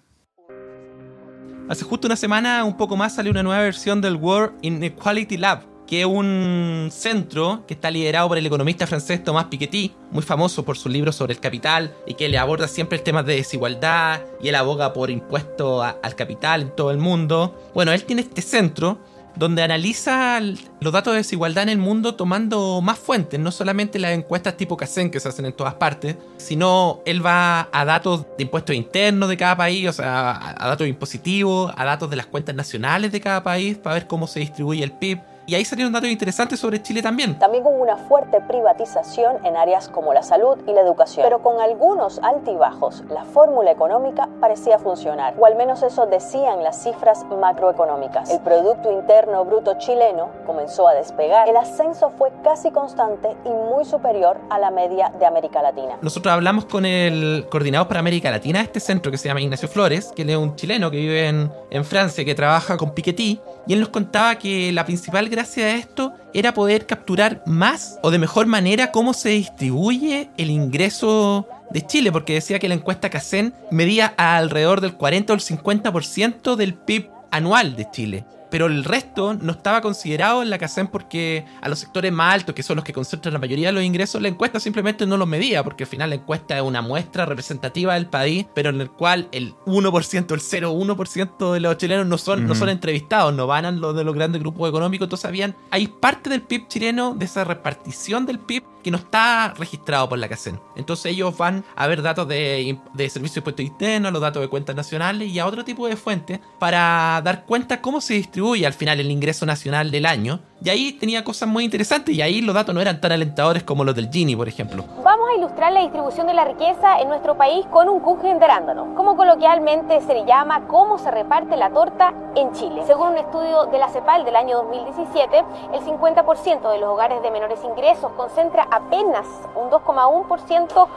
Hace 1.69 1.85
justo 1.85 2.09
una 2.09 2.17
semana, 2.17 2.65
un 2.65 2.75
poco 2.75 2.97
más, 2.97 3.15
salió 3.15 3.31
una 3.31 3.43
nueva 3.43 3.61
versión 3.61 4.01
del 4.01 4.17
World 4.17 4.55
Inequality 4.61 5.37
Lab, 5.37 5.61
que 5.87 6.01
es 6.01 6.05
un 6.05 6.89
centro 6.91 7.63
que 7.65 7.73
está 7.73 7.89
liderado 7.89 8.27
por 8.27 8.37
el 8.37 8.45
economista 8.45 8.85
francés 8.85 9.23
Thomas 9.23 9.45
Piketty, 9.45 9.93
muy 10.11 10.21
famoso 10.21 10.65
por 10.65 10.77
su 10.77 10.89
libro 10.89 11.13
sobre 11.13 11.31
el 11.31 11.39
capital 11.39 11.93
y 12.05 12.15
que 12.15 12.27
le 12.27 12.37
aborda 12.37 12.67
siempre 12.67 12.97
el 12.97 13.05
tema 13.05 13.23
de 13.23 13.35
desigualdad 13.35 14.19
y 14.41 14.49
él 14.49 14.55
aboga 14.55 14.91
por 14.91 15.11
impuestos 15.11 15.85
al 16.03 16.15
capital 16.15 16.61
en 16.63 16.75
todo 16.75 16.91
el 16.91 16.97
mundo. 16.97 17.57
Bueno, 17.73 17.93
él 17.93 18.03
tiene 18.03 18.23
este 18.23 18.41
centro 18.41 18.99
donde 19.35 19.63
analiza 19.63 20.39
los 20.39 20.93
datos 20.93 21.13
de 21.13 21.17
desigualdad 21.17 21.63
en 21.63 21.69
el 21.69 21.77
mundo 21.77 22.15
tomando 22.15 22.81
más 22.81 22.99
fuentes, 22.99 23.39
no 23.39 23.51
solamente 23.51 23.99
las 23.99 24.11
encuestas 24.11 24.57
tipo 24.57 24.77
CACEN 24.77 25.09
que 25.09 25.19
se 25.19 25.29
hacen 25.29 25.45
en 25.45 25.53
todas 25.53 25.75
partes, 25.75 26.17
sino 26.37 27.01
él 27.05 27.25
va 27.25 27.69
a 27.71 27.85
datos 27.85 28.25
de 28.37 28.43
impuestos 28.43 28.75
internos 28.75 29.29
de 29.29 29.37
cada 29.37 29.55
país, 29.55 29.87
o 29.87 29.93
sea, 29.93 30.55
a 30.57 30.67
datos 30.67 30.87
impositivos, 30.87 31.71
a 31.75 31.85
datos 31.85 32.09
de 32.09 32.15
las 32.15 32.25
cuentas 32.25 32.55
nacionales 32.55 33.11
de 33.11 33.21
cada 33.21 33.43
país 33.43 33.77
para 33.77 33.95
ver 33.95 34.07
cómo 34.07 34.27
se 34.27 34.39
distribuye 34.39 34.83
el 34.83 34.91
PIB 34.91 35.19
y 35.51 35.55
ahí 35.55 35.65
salieron 35.65 35.91
datos 35.91 36.09
interesantes 36.09 36.61
sobre 36.61 36.81
Chile 36.81 37.01
también. 37.01 37.37
También 37.37 37.65
con 37.65 37.77
una 37.77 37.97
fuerte 37.97 38.39
privatización 38.39 39.45
en 39.45 39.57
áreas 39.57 39.89
como 39.89 40.13
la 40.13 40.23
salud 40.23 40.57
y 40.65 40.71
la 40.71 40.79
educación. 40.79 41.25
Pero 41.25 41.43
con 41.43 41.59
algunos 41.59 42.19
altibajos, 42.23 43.03
la 43.09 43.25
fórmula 43.25 43.69
económica 43.69 44.29
parecía 44.39 44.79
funcionar, 44.79 45.33
o 45.37 45.45
al 45.45 45.57
menos 45.57 45.83
eso 45.83 46.05
decían 46.05 46.63
las 46.63 46.81
cifras 46.81 47.25
macroeconómicas. 47.25 48.31
El 48.31 48.39
Producto 48.39 48.93
Interno 48.93 49.43
Bruto 49.43 49.77
chileno 49.77 50.29
comenzó 50.45 50.87
a 50.87 50.93
despegar, 50.93 51.49
el 51.49 51.57
ascenso 51.57 52.11
fue 52.17 52.31
casi 52.45 52.71
constante 52.71 53.35
y 53.43 53.49
muy 53.49 53.83
superior 53.83 54.39
a 54.49 54.57
la 54.57 54.71
media 54.71 55.11
de 55.19 55.25
América 55.25 55.61
Latina. 55.61 55.97
Nosotros 56.01 56.33
hablamos 56.33 56.63
con 56.63 56.85
el 56.85 57.45
coordinador 57.51 57.89
para 57.89 57.99
América 57.99 58.31
Latina, 58.31 58.61
este 58.61 58.79
centro 58.79 59.11
que 59.11 59.17
se 59.17 59.27
llama 59.27 59.41
Ignacio 59.41 59.67
Flores, 59.67 60.13
que 60.15 60.21
es 60.21 60.37
un 60.37 60.55
chileno 60.55 60.89
que 60.89 60.95
vive 60.95 61.27
en, 61.27 61.51
en 61.69 61.83
Francia, 61.83 62.23
que 62.23 62.35
trabaja 62.35 62.77
con 62.77 62.91
Piketty, 62.91 63.41
y 63.67 63.73
él 63.73 63.81
nos 63.81 63.89
contaba 63.89 64.35
que 64.35 64.71
la 64.71 64.85
principal 64.85 65.27
gracia 65.41 65.65
de 65.65 65.75
esto 65.77 66.13
era 66.35 66.53
poder 66.53 66.85
capturar 66.85 67.41
más 67.47 67.97
o 68.03 68.11
de 68.11 68.19
mejor 68.19 68.45
manera 68.45 68.91
cómo 68.91 69.11
se 69.11 69.29
distribuye 69.29 70.29
el 70.37 70.51
ingreso 70.51 71.47
de 71.71 71.81
Chile, 71.81 72.11
porque 72.11 72.35
decía 72.35 72.59
que 72.59 72.69
la 72.69 72.75
encuesta 72.75 73.09
CACEN 73.09 73.51
medía 73.71 74.13
alrededor 74.17 74.81
del 74.81 74.93
40 74.93 75.33
o 75.33 75.35
el 75.35 75.41
50% 75.41 76.55
del 76.55 76.75
PIB 76.75 77.09
anual 77.31 77.75
de 77.75 77.89
Chile 77.89 78.25
pero 78.51 78.67
el 78.67 78.83
resto 78.83 79.33
no 79.33 79.53
estaba 79.53 79.81
considerado 79.81 80.43
en 80.43 80.49
la 80.51 80.59
CACEN 80.59 80.87
porque 80.87 81.45
a 81.61 81.69
los 81.69 81.79
sectores 81.79 82.11
más 82.11 82.35
altos, 82.35 82.53
que 82.53 82.61
son 82.61 82.75
los 82.75 82.85
que 82.85 82.93
concentran 82.93 83.33
la 83.33 83.39
mayoría 83.39 83.69
de 83.69 83.73
los 83.73 83.83
ingresos, 83.83 84.21
la 84.21 84.27
encuesta 84.27 84.59
simplemente 84.59 85.07
no 85.07 85.17
los 85.17 85.27
medía, 85.27 85.63
porque 85.63 85.85
al 85.85 85.89
final 85.89 86.09
la 86.09 86.17
encuesta 86.17 86.57
es 86.57 86.61
una 86.61 86.81
muestra 86.81 87.25
representativa 87.25 87.95
del 87.95 88.07
país, 88.07 88.45
pero 88.53 88.69
en 88.69 88.81
el 88.81 88.91
cual 88.91 89.29
el 89.31 89.55
1%, 89.65 90.33
el 90.33 90.41
0,1% 90.41 91.53
de 91.53 91.59
los 91.61 91.77
chilenos 91.77 92.05
no 92.05 92.17
son, 92.17 92.45
no 92.45 92.53
son 92.53 92.69
entrevistados, 92.69 93.33
no 93.33 93.47
van 93.47 93.65
a 93.65 93.71
los 93.71 93.95
de 93.95 94.03
los 94.03 94.13
grandes 94.13 94.41
grupos 94.41 94.69
económicos, 94.69 95.05
entonces 95.05 95.25
habían, 95.25 95.55
hay 95.71 95.87
parte 95.87 96.29
del 96.29 96.41
PIB 96.41 96.67
chileno, 96.67 97.15
de 97.15 97.25
esa 97.25 97.45
repartición 97.45 98.25
del 98.25 98.39
PIB, 98.39 98.63
que 98.81 98.91
no 98.91 98.97
está 98.97 99.53
registrado 99.57 100.09
por 100.09 100.19
la 100.19 100.29
CACEN. 100.29 100.59
Entonces 100.75 101.11
ellos 101.11 101.37
van 101.37 101.63
a 101.75 101.87
ver 101.87 102.01
datos 102.01 102.27
de, 102.27 102.77
de 102.93 103.09
servicios 103.09 103.35
de 103.35 103.39
impuestos 103.39 103.65
internos, 103.65 104.11
los 104.11 104.21
datos 104.21 104.41
de 104.41 104.47
cuentas 104.47 104.75
nacionales 104.75 105.29
y 105.29 105.39
a 105.39 105.45
otro 105.45 105.63
tipo 105.63 105.87
de 105.87 105.95
fuentes 105.95 106.39
para 106.59 107.21
dar 107.23 107.45
cuenta 107.45 107.81
cómo 107.81 108.01
se 108.01 108.15
distribuye 108.15 108.65
al 108.65 108.73
final 108.73 108.99
el 108.99 109.11
ingreso 109.11 109.45
nacional 109.45 109.91
del 109.91 110.05
año. 110.05 110.41
Y 110.63 110.69
ahí 110.69 110.93
tenía 110.93 111.23
cosas 111.23 111.49
muy 111.49 111.63
interesantes 111.63 112.13
y 112.13 112.21
ahí 112.21 112.39
los 112.39 112.53
datos 112.53 112.75
no 112.75 112.81
eran 112.81 113.01
tan 113.01 113.11
alentadores 113.11 113.63
como 113.63 113.83
los 113.83 113.95
del 113.95 114.11
Gini, 114.11 114.35
por 114.35 114.47
ejemplo. 114.47 114.85
Vamos 115.03 115.27
a 115.31 115.37
ilustrar 115.37 115.73
la 115.73 115.81
distribución 115.81 116.27
de 116.27 116.35
la 116.35 116.45
riqueza 116.45 116.99
en 116.99 117.07
nuestro 117.07 117.35
país 117.35 117.65
con 117.71 117.89
un 117.89 117.99
Kuchen 117.99 118.37
de 118.37 118.45
arándano, 118.45 118.93
como 118.93 119.17
coloquialmente 119.17 119.99
se 120.01 120.13
le 120.13 120.23
llama 120.25 120.67
cómo 120.67 120.99
se 120.99 121.09
reparte 121.09 121.57
la 121.57 121.71
torta 121.71 122.13
en 122.35 122.51
Chile. 122.53 122.83
Según 122.85 123.09
un 123.09 123.17
estudio 123.17 123.65
de 123.65 123.79
la 123.79 123.89
CEPAL 123.89 124.23
del 124.23 124.35
año 124.35 124.57
2017, 124.57 125.43
el 125.73 125.81
50% 125.81 126.71
de 126.71 126.77
los 126.77 126.89
hogares 126.89 127.23
de 127.23 127.31
menores 127.31 127.59
ingresos 127.63 128.11
concentra 128.11 128.67
apenas 128.69 129.25
un 129.55 129.71
2,1% 129.71 130.87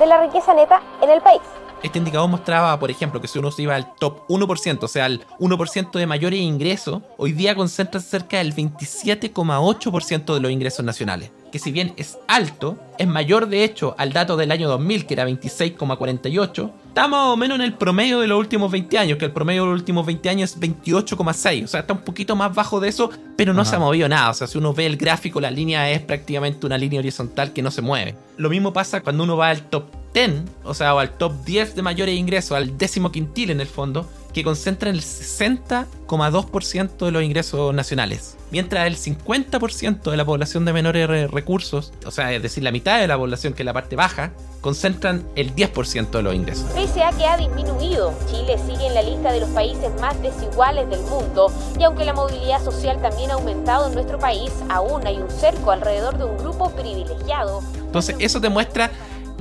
de 0.00 0.06
la 0.06 0.20
riqueza 0.20 0.52
neta 0.52 0.82
en 1.00 1.10
el 1.10 1.20
país. 1.20 1.42
Este 1.82 1.98
indicador 1.98 2.30
mostraba, 2.30 2.78
por 2.78 2.92
ejemplo, 2.92 3.20
que 3.20 3.26
si 3.26 3.40
uno 3.40 3.50
se 3.50 3.62
iba 3.62 3.74
al 3.74 3.92
top 3.96 4.28
1%, 4.28 4.84
o 4.84 4.88
sea, 4.88 5.06
al 5.06 5.26
1% 5.40 5.98
de 5.98 6.06
mayores 6.06 6.38
ingresos, 6.38 7.02
hoy 7.18 7.32
día 7.32 7.56
concentra 7.56 8.00
cerca 8.00 8.38
del 8.38 8.54
27,8% 8.54 10.34
de 10.34 10.40
los 10.40 10.52
ingresos 10.52 10.84
nacionales. 10.84 11.32
Que 11.50 11.58
si 11.58 11.72
bien 11.72 11.92
es 11.96 12.18
alto, 12.28 12.78
es 12.98 13.08
mayor 13.08 13.48
de 13.48 13.64
hecho 13.64 13.96
al 13.98 14.12
dato 14.12 14.36
del 14.36 14.52
año 14.52 14.68
2000, 14.68 15.06
que 15.06 15.14
era 15.14 15.28
26,48. 15.28 16.70
Está 16.86 17.08
más 17.08 17.26
o 17.26 17.36
menos 17.36 17.56
en 17.56 17.62
el 17.62 17.74
promedio 17.74 18.20
de 18.20 18.28
los 18.28 18.38
últimos 18.38 18.70
20 18.70 18.98
años, 18.98 19.18
que 19.18 19.24
el 19.24 19.32
promedio 19.32 19.62
de 19.64 19.70
los 19.72 19.80
últimos 19.80 20.06
20 20.06 20.28
años 20.28 20.52
es 20.52 20.60
28,6. 20.60 21.64
O 21.64 21.66
sea, 21.66 21.80
está 21.80 21.94
un 21.94 22.02
poquito 22.02 22.36
más 22.36 22.54
bajo 22.54 22.78
de 22.78 22.90
eso, 22.90 23.10
pero 23.36 23.52
no 23.52 23.64
se 23.64 23.74
ha 23.74 23.80
movido 23.80 24.08
nada. 24.08 24.30
O 24.30 24.34
sea, 24.34 24.46
si 24.46 24.56
uno 24.56 24.72
ve 24.72 24.86
el 24.86 24.96
gráfico, 24.96 25.40
la 25.40 25.50
línea 25.50 25.90
es 25.90 26.00
prácticamente 26.00 26.64
una 26.64 26.78
línea 26.78 27.00
horizontal 27.00 27.52
que 27.52 27.60
no 27.60 27.72
se 27.72 27.82
mueve. 27.82 28.14
Lo 28.36 28.50
mismo 28.50 28.72
pasa 28.72 29.00
cuando 29.00 29.24
uno 29.24 29.36
va 29.36 29.50
al 29.50 29.62
top 29.62 30.01
10, 30.12 30.42
o 30.64 30.74
sea, 30.74 30.94
o 30.94 30.98
al 30.98 31.10
top 31.10 31.32
10 31.44 31.74
de 31.74 31.82
mayores 31.82 32.16
ingresos, 32.16 32.52
al 32.52 32.76
décimo 32.76 33.10
quintil 33.10 33.50
en 33.50 33.60
el 33.60 33.66
fondo, 33.66 34.08
que 34.32 34.44
concentran 34.44 34.94
el 34.94 35.02
60,2% 35.02 37.04
de 37.04 37.10
los 37.10 37.22
ingresos 37.22 37.74
nacionales. 37.74 38.36
Mientras 38.50 38.86
el 38.86 38.96
50% 38.96 40.10
de 40.10 40.16
la 40.16 40.24
población 40.24 40.64
de 40.64 40.72
menores 40.72 41.30
recursos, 41.30 41.92
o 42.04 42.10
sea, 42.10 42.32
es 42.32 42.42
decir, 42.42 42.64
la 42.64 42.72
mitad 42.72 43.00
de 43.00 43.06
la 43.06 43.16
población 43.16 43.52
que 43.52 43.62
es 43.62 43.66
la 43.66 43.72
parte 43.72 43.96
baja, 43.96 44.32
concentran 44.60 45.24
el 45.34 45.54
10% 45.54 46.10
de 46.10 46.22
los 46.22 46.34
ingresos. 46.34 46.64
Pese 46.74 47.02
a 47.02 47.10
que 47.10 47.26
ha 47.26 47.36
disminuido, 47.36 48.14
Chile 48.30 48.56
sigue 48.66 48.86
en 48.86 48.94
la 48.94 49.02
lista 49.02 49.32
de 49.32 49.40
los 49.40 49.50
países 49.50 49.90
más 50.00 50.20
desiguales 50.22 50.88
del 50.88 51.00
mundo 51.02 51.52
y 51.78 51.84
aunque 51.84 52.04
la 52.04 52.14
movilidad 52.14 52.62
social 52.62 53.00
también 53.02 53.30
ha 53.30 53.34
aumentado 53.34 53.88
en 53.88 53.94
nuestro 53.94 54.18
país, 54.18 54.50
aún 54.68 55.06
hay 55.06 55.18
un 55.18 55.30
cerco 55.30 55.72
alrededor 55.72 56.16
de 56.16 56.24
un 56.24 56.38
grupo 56.38 56.70
privilegiado. 56.70 57.62
Entonces, 57.76 58.16
eso 58.20 58.40
demuestra 58.40 58.90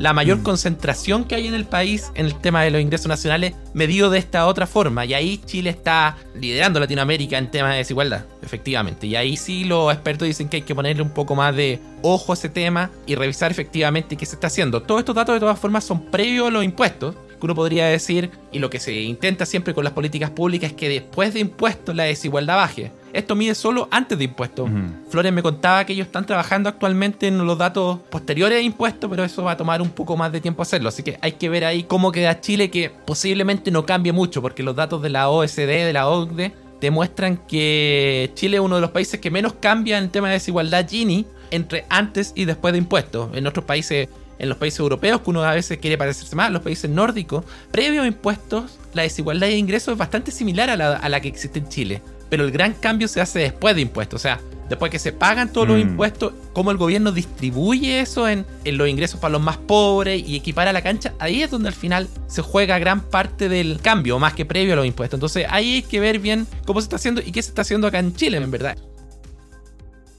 la 0.01 0.13
mayor 0.13 0.39
Mm. 0.39 0.43
concentración 0.43 1.23
que 1.25 1.35
hay 1.35 1.47
en 1.47 1.53
el 1.53 1.65
país 1.65 2.11
en 2.15 2.25
el 2.25 2.35
tema 2.35 2.63
de 2.63 2.71
los 2.71 2.81
ingresos 2.81 3.07
nacionales 3.07 3.53
medido 3.73 4.09
de 4.09 4.17
esta 4.19 4.47
otra 4.47 4.65
forma. 4.65 5.05
Y 5.05 5.13
ahí 5.13 5.39
Chile 5.45 5.69
está 5.69 6.17
liderando 6.35 6.79
Latinoamérica 6.79 7.37
en 7.37 7.51
temas 7.51 7.71
de 7.73 7.77
desigualdad, 7.77 8.25
efectivamente. 8.41 9.05
Y 9.07 9.15
ahí 9.15 9.37
sí 9.37 9.63
los 9.63 9.93
expertos 9.93 10.27
dicen 10.27 10.49
que 10.49 10.57
hay 10.57 10.63
que 10.63 10.73
ponerle 10.75 11.03
un 11.03 11.11
poco 11.11 11.35
más 11.35 11.55
de 11.55 11.79
ojo 12.01 12.33
a 12.33 12.35
ese 12.35 12.49
tema 12.49 12.89
y 13.05 13.15
revisar 13.15 13.51
efectivamente 13.51 14.17
qué 14.17 14.25
se 14.25 14.35
está 14.35 14.47
haciendo. 14.47 14.81
Todos 14.81 14.99
estos 15.01 15.15
datos 15.15 15.35
de 15.35 15.39
todas 15.39 15.59
formas 15.59 15.83
son 15.83 16.01
previos 16.09 16.47
a 16.47 16.51
los 16.51 16.63
impuestos. 16.63 17.15
Que 17.41 17.47
uno 17.47 17.55
podría 17.55 17.87
decir, 17.87 18.29
y 18.51 18.59
lo 18.59 18.69
que 18.69 18.79
se 18.79 18.93
intenta 18.93 19.47
siempre 19.47 19.73
con 19.73 19.83
las 19.83 19.93
políticas 19.93 20.29
públicas 20.29 20.69
es 20.69 20.77
que 20.77 20.87
después 20.87 21.33
de 21.33 21.39
impuestos 21.39 21.95
la 21.95 22.03
desigualdad 22.03 22.57
baje. 22.57 22.91
Esto 23.13 23.35
mide 23.35 23.55
solo 23.55 23.87
antes 23.89 24.15
de 24.15 24.25
impuestos. 24.25 24.69
Flores 25.09 25.33
me 25.33 25.41
contaba 25.41 25.83
que 25.83 25.93
ellos 25.93 26.05
están 26.05 26.27
trabajando 26.27 26.69
actualmente 26.69 27.27
en 27.27 27.43
los 27.43 27.57
datos 27.57 27.97
posteriores 28.11 28.59
a 28.59 28.61
impuestos, 28.61 29.09
pero 29.09 29.23
eso 29.23 29.43
va 29.43 29.53
a 29.53 29.57
tomar 29.57 29.81
un 29.81 29.89
poco 29.89 30.15
más 30.15 30.31
de 30.31 30.39
tiempo 30.39 30.61
hacerlo. 30.61 30.89
Así 30.89 31.01
que 31.01 31.17
hay 31.19 31.31
que 31.31 31.49
ver 31.49 31.65
ahí 31.65 31.81
cómo 31.81 32.11
queda 32.11 32.39
Chile, 32.39 32.69
que 32.69 32.91
posiblemente 33.07 33.71
no 33.71 33.87
cambie 33.87 34.11
mucho, 34.11 34.39
porque 34.43 34.61
los 34.61 34.75
datos 34.75 35.01
de 35.01 35.09
la 35.09 35.27
OSD, 35.29 35.65
de 35.65 35.93
la 35.93 36.07
OCDE, 36.07 36.53
demuestran 36.79 37.37
que 37.37 38.31
Chile 38.35 38.57
es 38.57 38.61
uno 38.61 38.75
de 38.75 38.81
los 38.81 38.91
países 38.91 39.19
que 39.19 39.31
menos 39.31 39.53
cambia 39.53 39.97
en 39.97 40.05
el 40.05 40.09
tema 40.11 40.27
de 40.27 40.35
desigualdad 40.35 40.87
Gini 40.87 41.25
entre 41.51 41.85
antes 41.89 42.33
y 42.35 42.45
después 42.45 42.71
de 42.71 42.77
impuestos. 42.77 43.29
En 43.35 43.45
otros 43.47 43.65
países, 43.65 44.09
en 44.41 44.49
los 44.49 44.57
países 44.57 44.79
europeos, 44.79 45.21
que 45.21 45.29
uno 45.29 45.43
a 45.43 45.53
veces 45.53 45.77
quiere 45.77 45.97
parecerse 45.97 46.35
más, 46.35 46.51
los 46.51 46.61
países 46.63 46.89
nórdicos, 46.89 47.45
previo 47.71 48.01
a 48.01 48.07
impuestos, 48.07 48.77
la 48.93 49.03
desigualdad 49.03 49.47
de 49.47 49.57
ingresos 49.57 49.93
es 49.93 49.97
bastante 49.97 50.31
similar 50.31 50.69
a 50.69 50.75
la, 50.75 50.95
a 50.97 51.09
la 51.09 51.21
que 51.21 51.27
existe 51.27 51.59
en 51.59 51.69
Chile. 51.69 52.01
Pero 52.29 52.43
el 52.45 52.51
gran 52.51 52.73
cambio 52.73 53.07
se 53.07 53.21
hace 53.21 53.39
después 53.39 53.75
de 53.75 53.81
impuestos. 53.81 54.19
O 54.19 54.23
sea, 54.23 54.39
después 54.69 54.89
que 54.89 54.99
se 54.99 55.11
pagan 55.11 55.51
todos 55.51 55.67
los 55.67 55.77
Mm. 55.77 55.81
impuestos, 55.81 56.33
cómo 56.53 56.71
el 56.71 56.77
gobierno 56.77 57.11
distribuye 57.11 57.99
eso 57.99 58.27
en, 58.27 58.45
en 58.63 58.77
los 58.77 58.87
ingresos 58.87 59.19
para 59.19 59.33
los 59.33 59.41
más 59.41 59.57
pobres 59.57 60.23
y 60.25 60.37
equipara 60.37 60.71
la 60.71 60.81
cancha, 60.81 61.13
ahí 61.19 61.43
es 61.43 61.51
donde 61.51 61.67
al 61.67 61.75
final 61.75 62.07
se 62.27 62.41
juega 62.41 62.79
gran 62.79 63.01
parte 63.01 63.49
del 63.49 63.79
cambio, 63.81 64.17
más 64.17 64.33
que 64.33 64.45
previo 64.45 64.73
a 64.73 64.75
los 64.77 64.85
impuestos. 64.85 65.17
Entonces 65.17 65.45
ahí 65.49 65.75
hay 65.75 65.81
que 65.83 65.99
ver 65.99 66.19
bien 66.19 66.47
cómo 66.65 66.79
se 66.79 66.85
está 66.85 66.95
haciendo 66.95 67.21
y 67.21 67.31
qué 67.33 67.41
se 67.43 67.49
está 67.49 67.63
haciendo 67.63 67.85
acá 67.87 67.99
en 67.99 68.15
Chile, 68.15 68.37
en 68.37 68.49
verdad. 68.49 68.77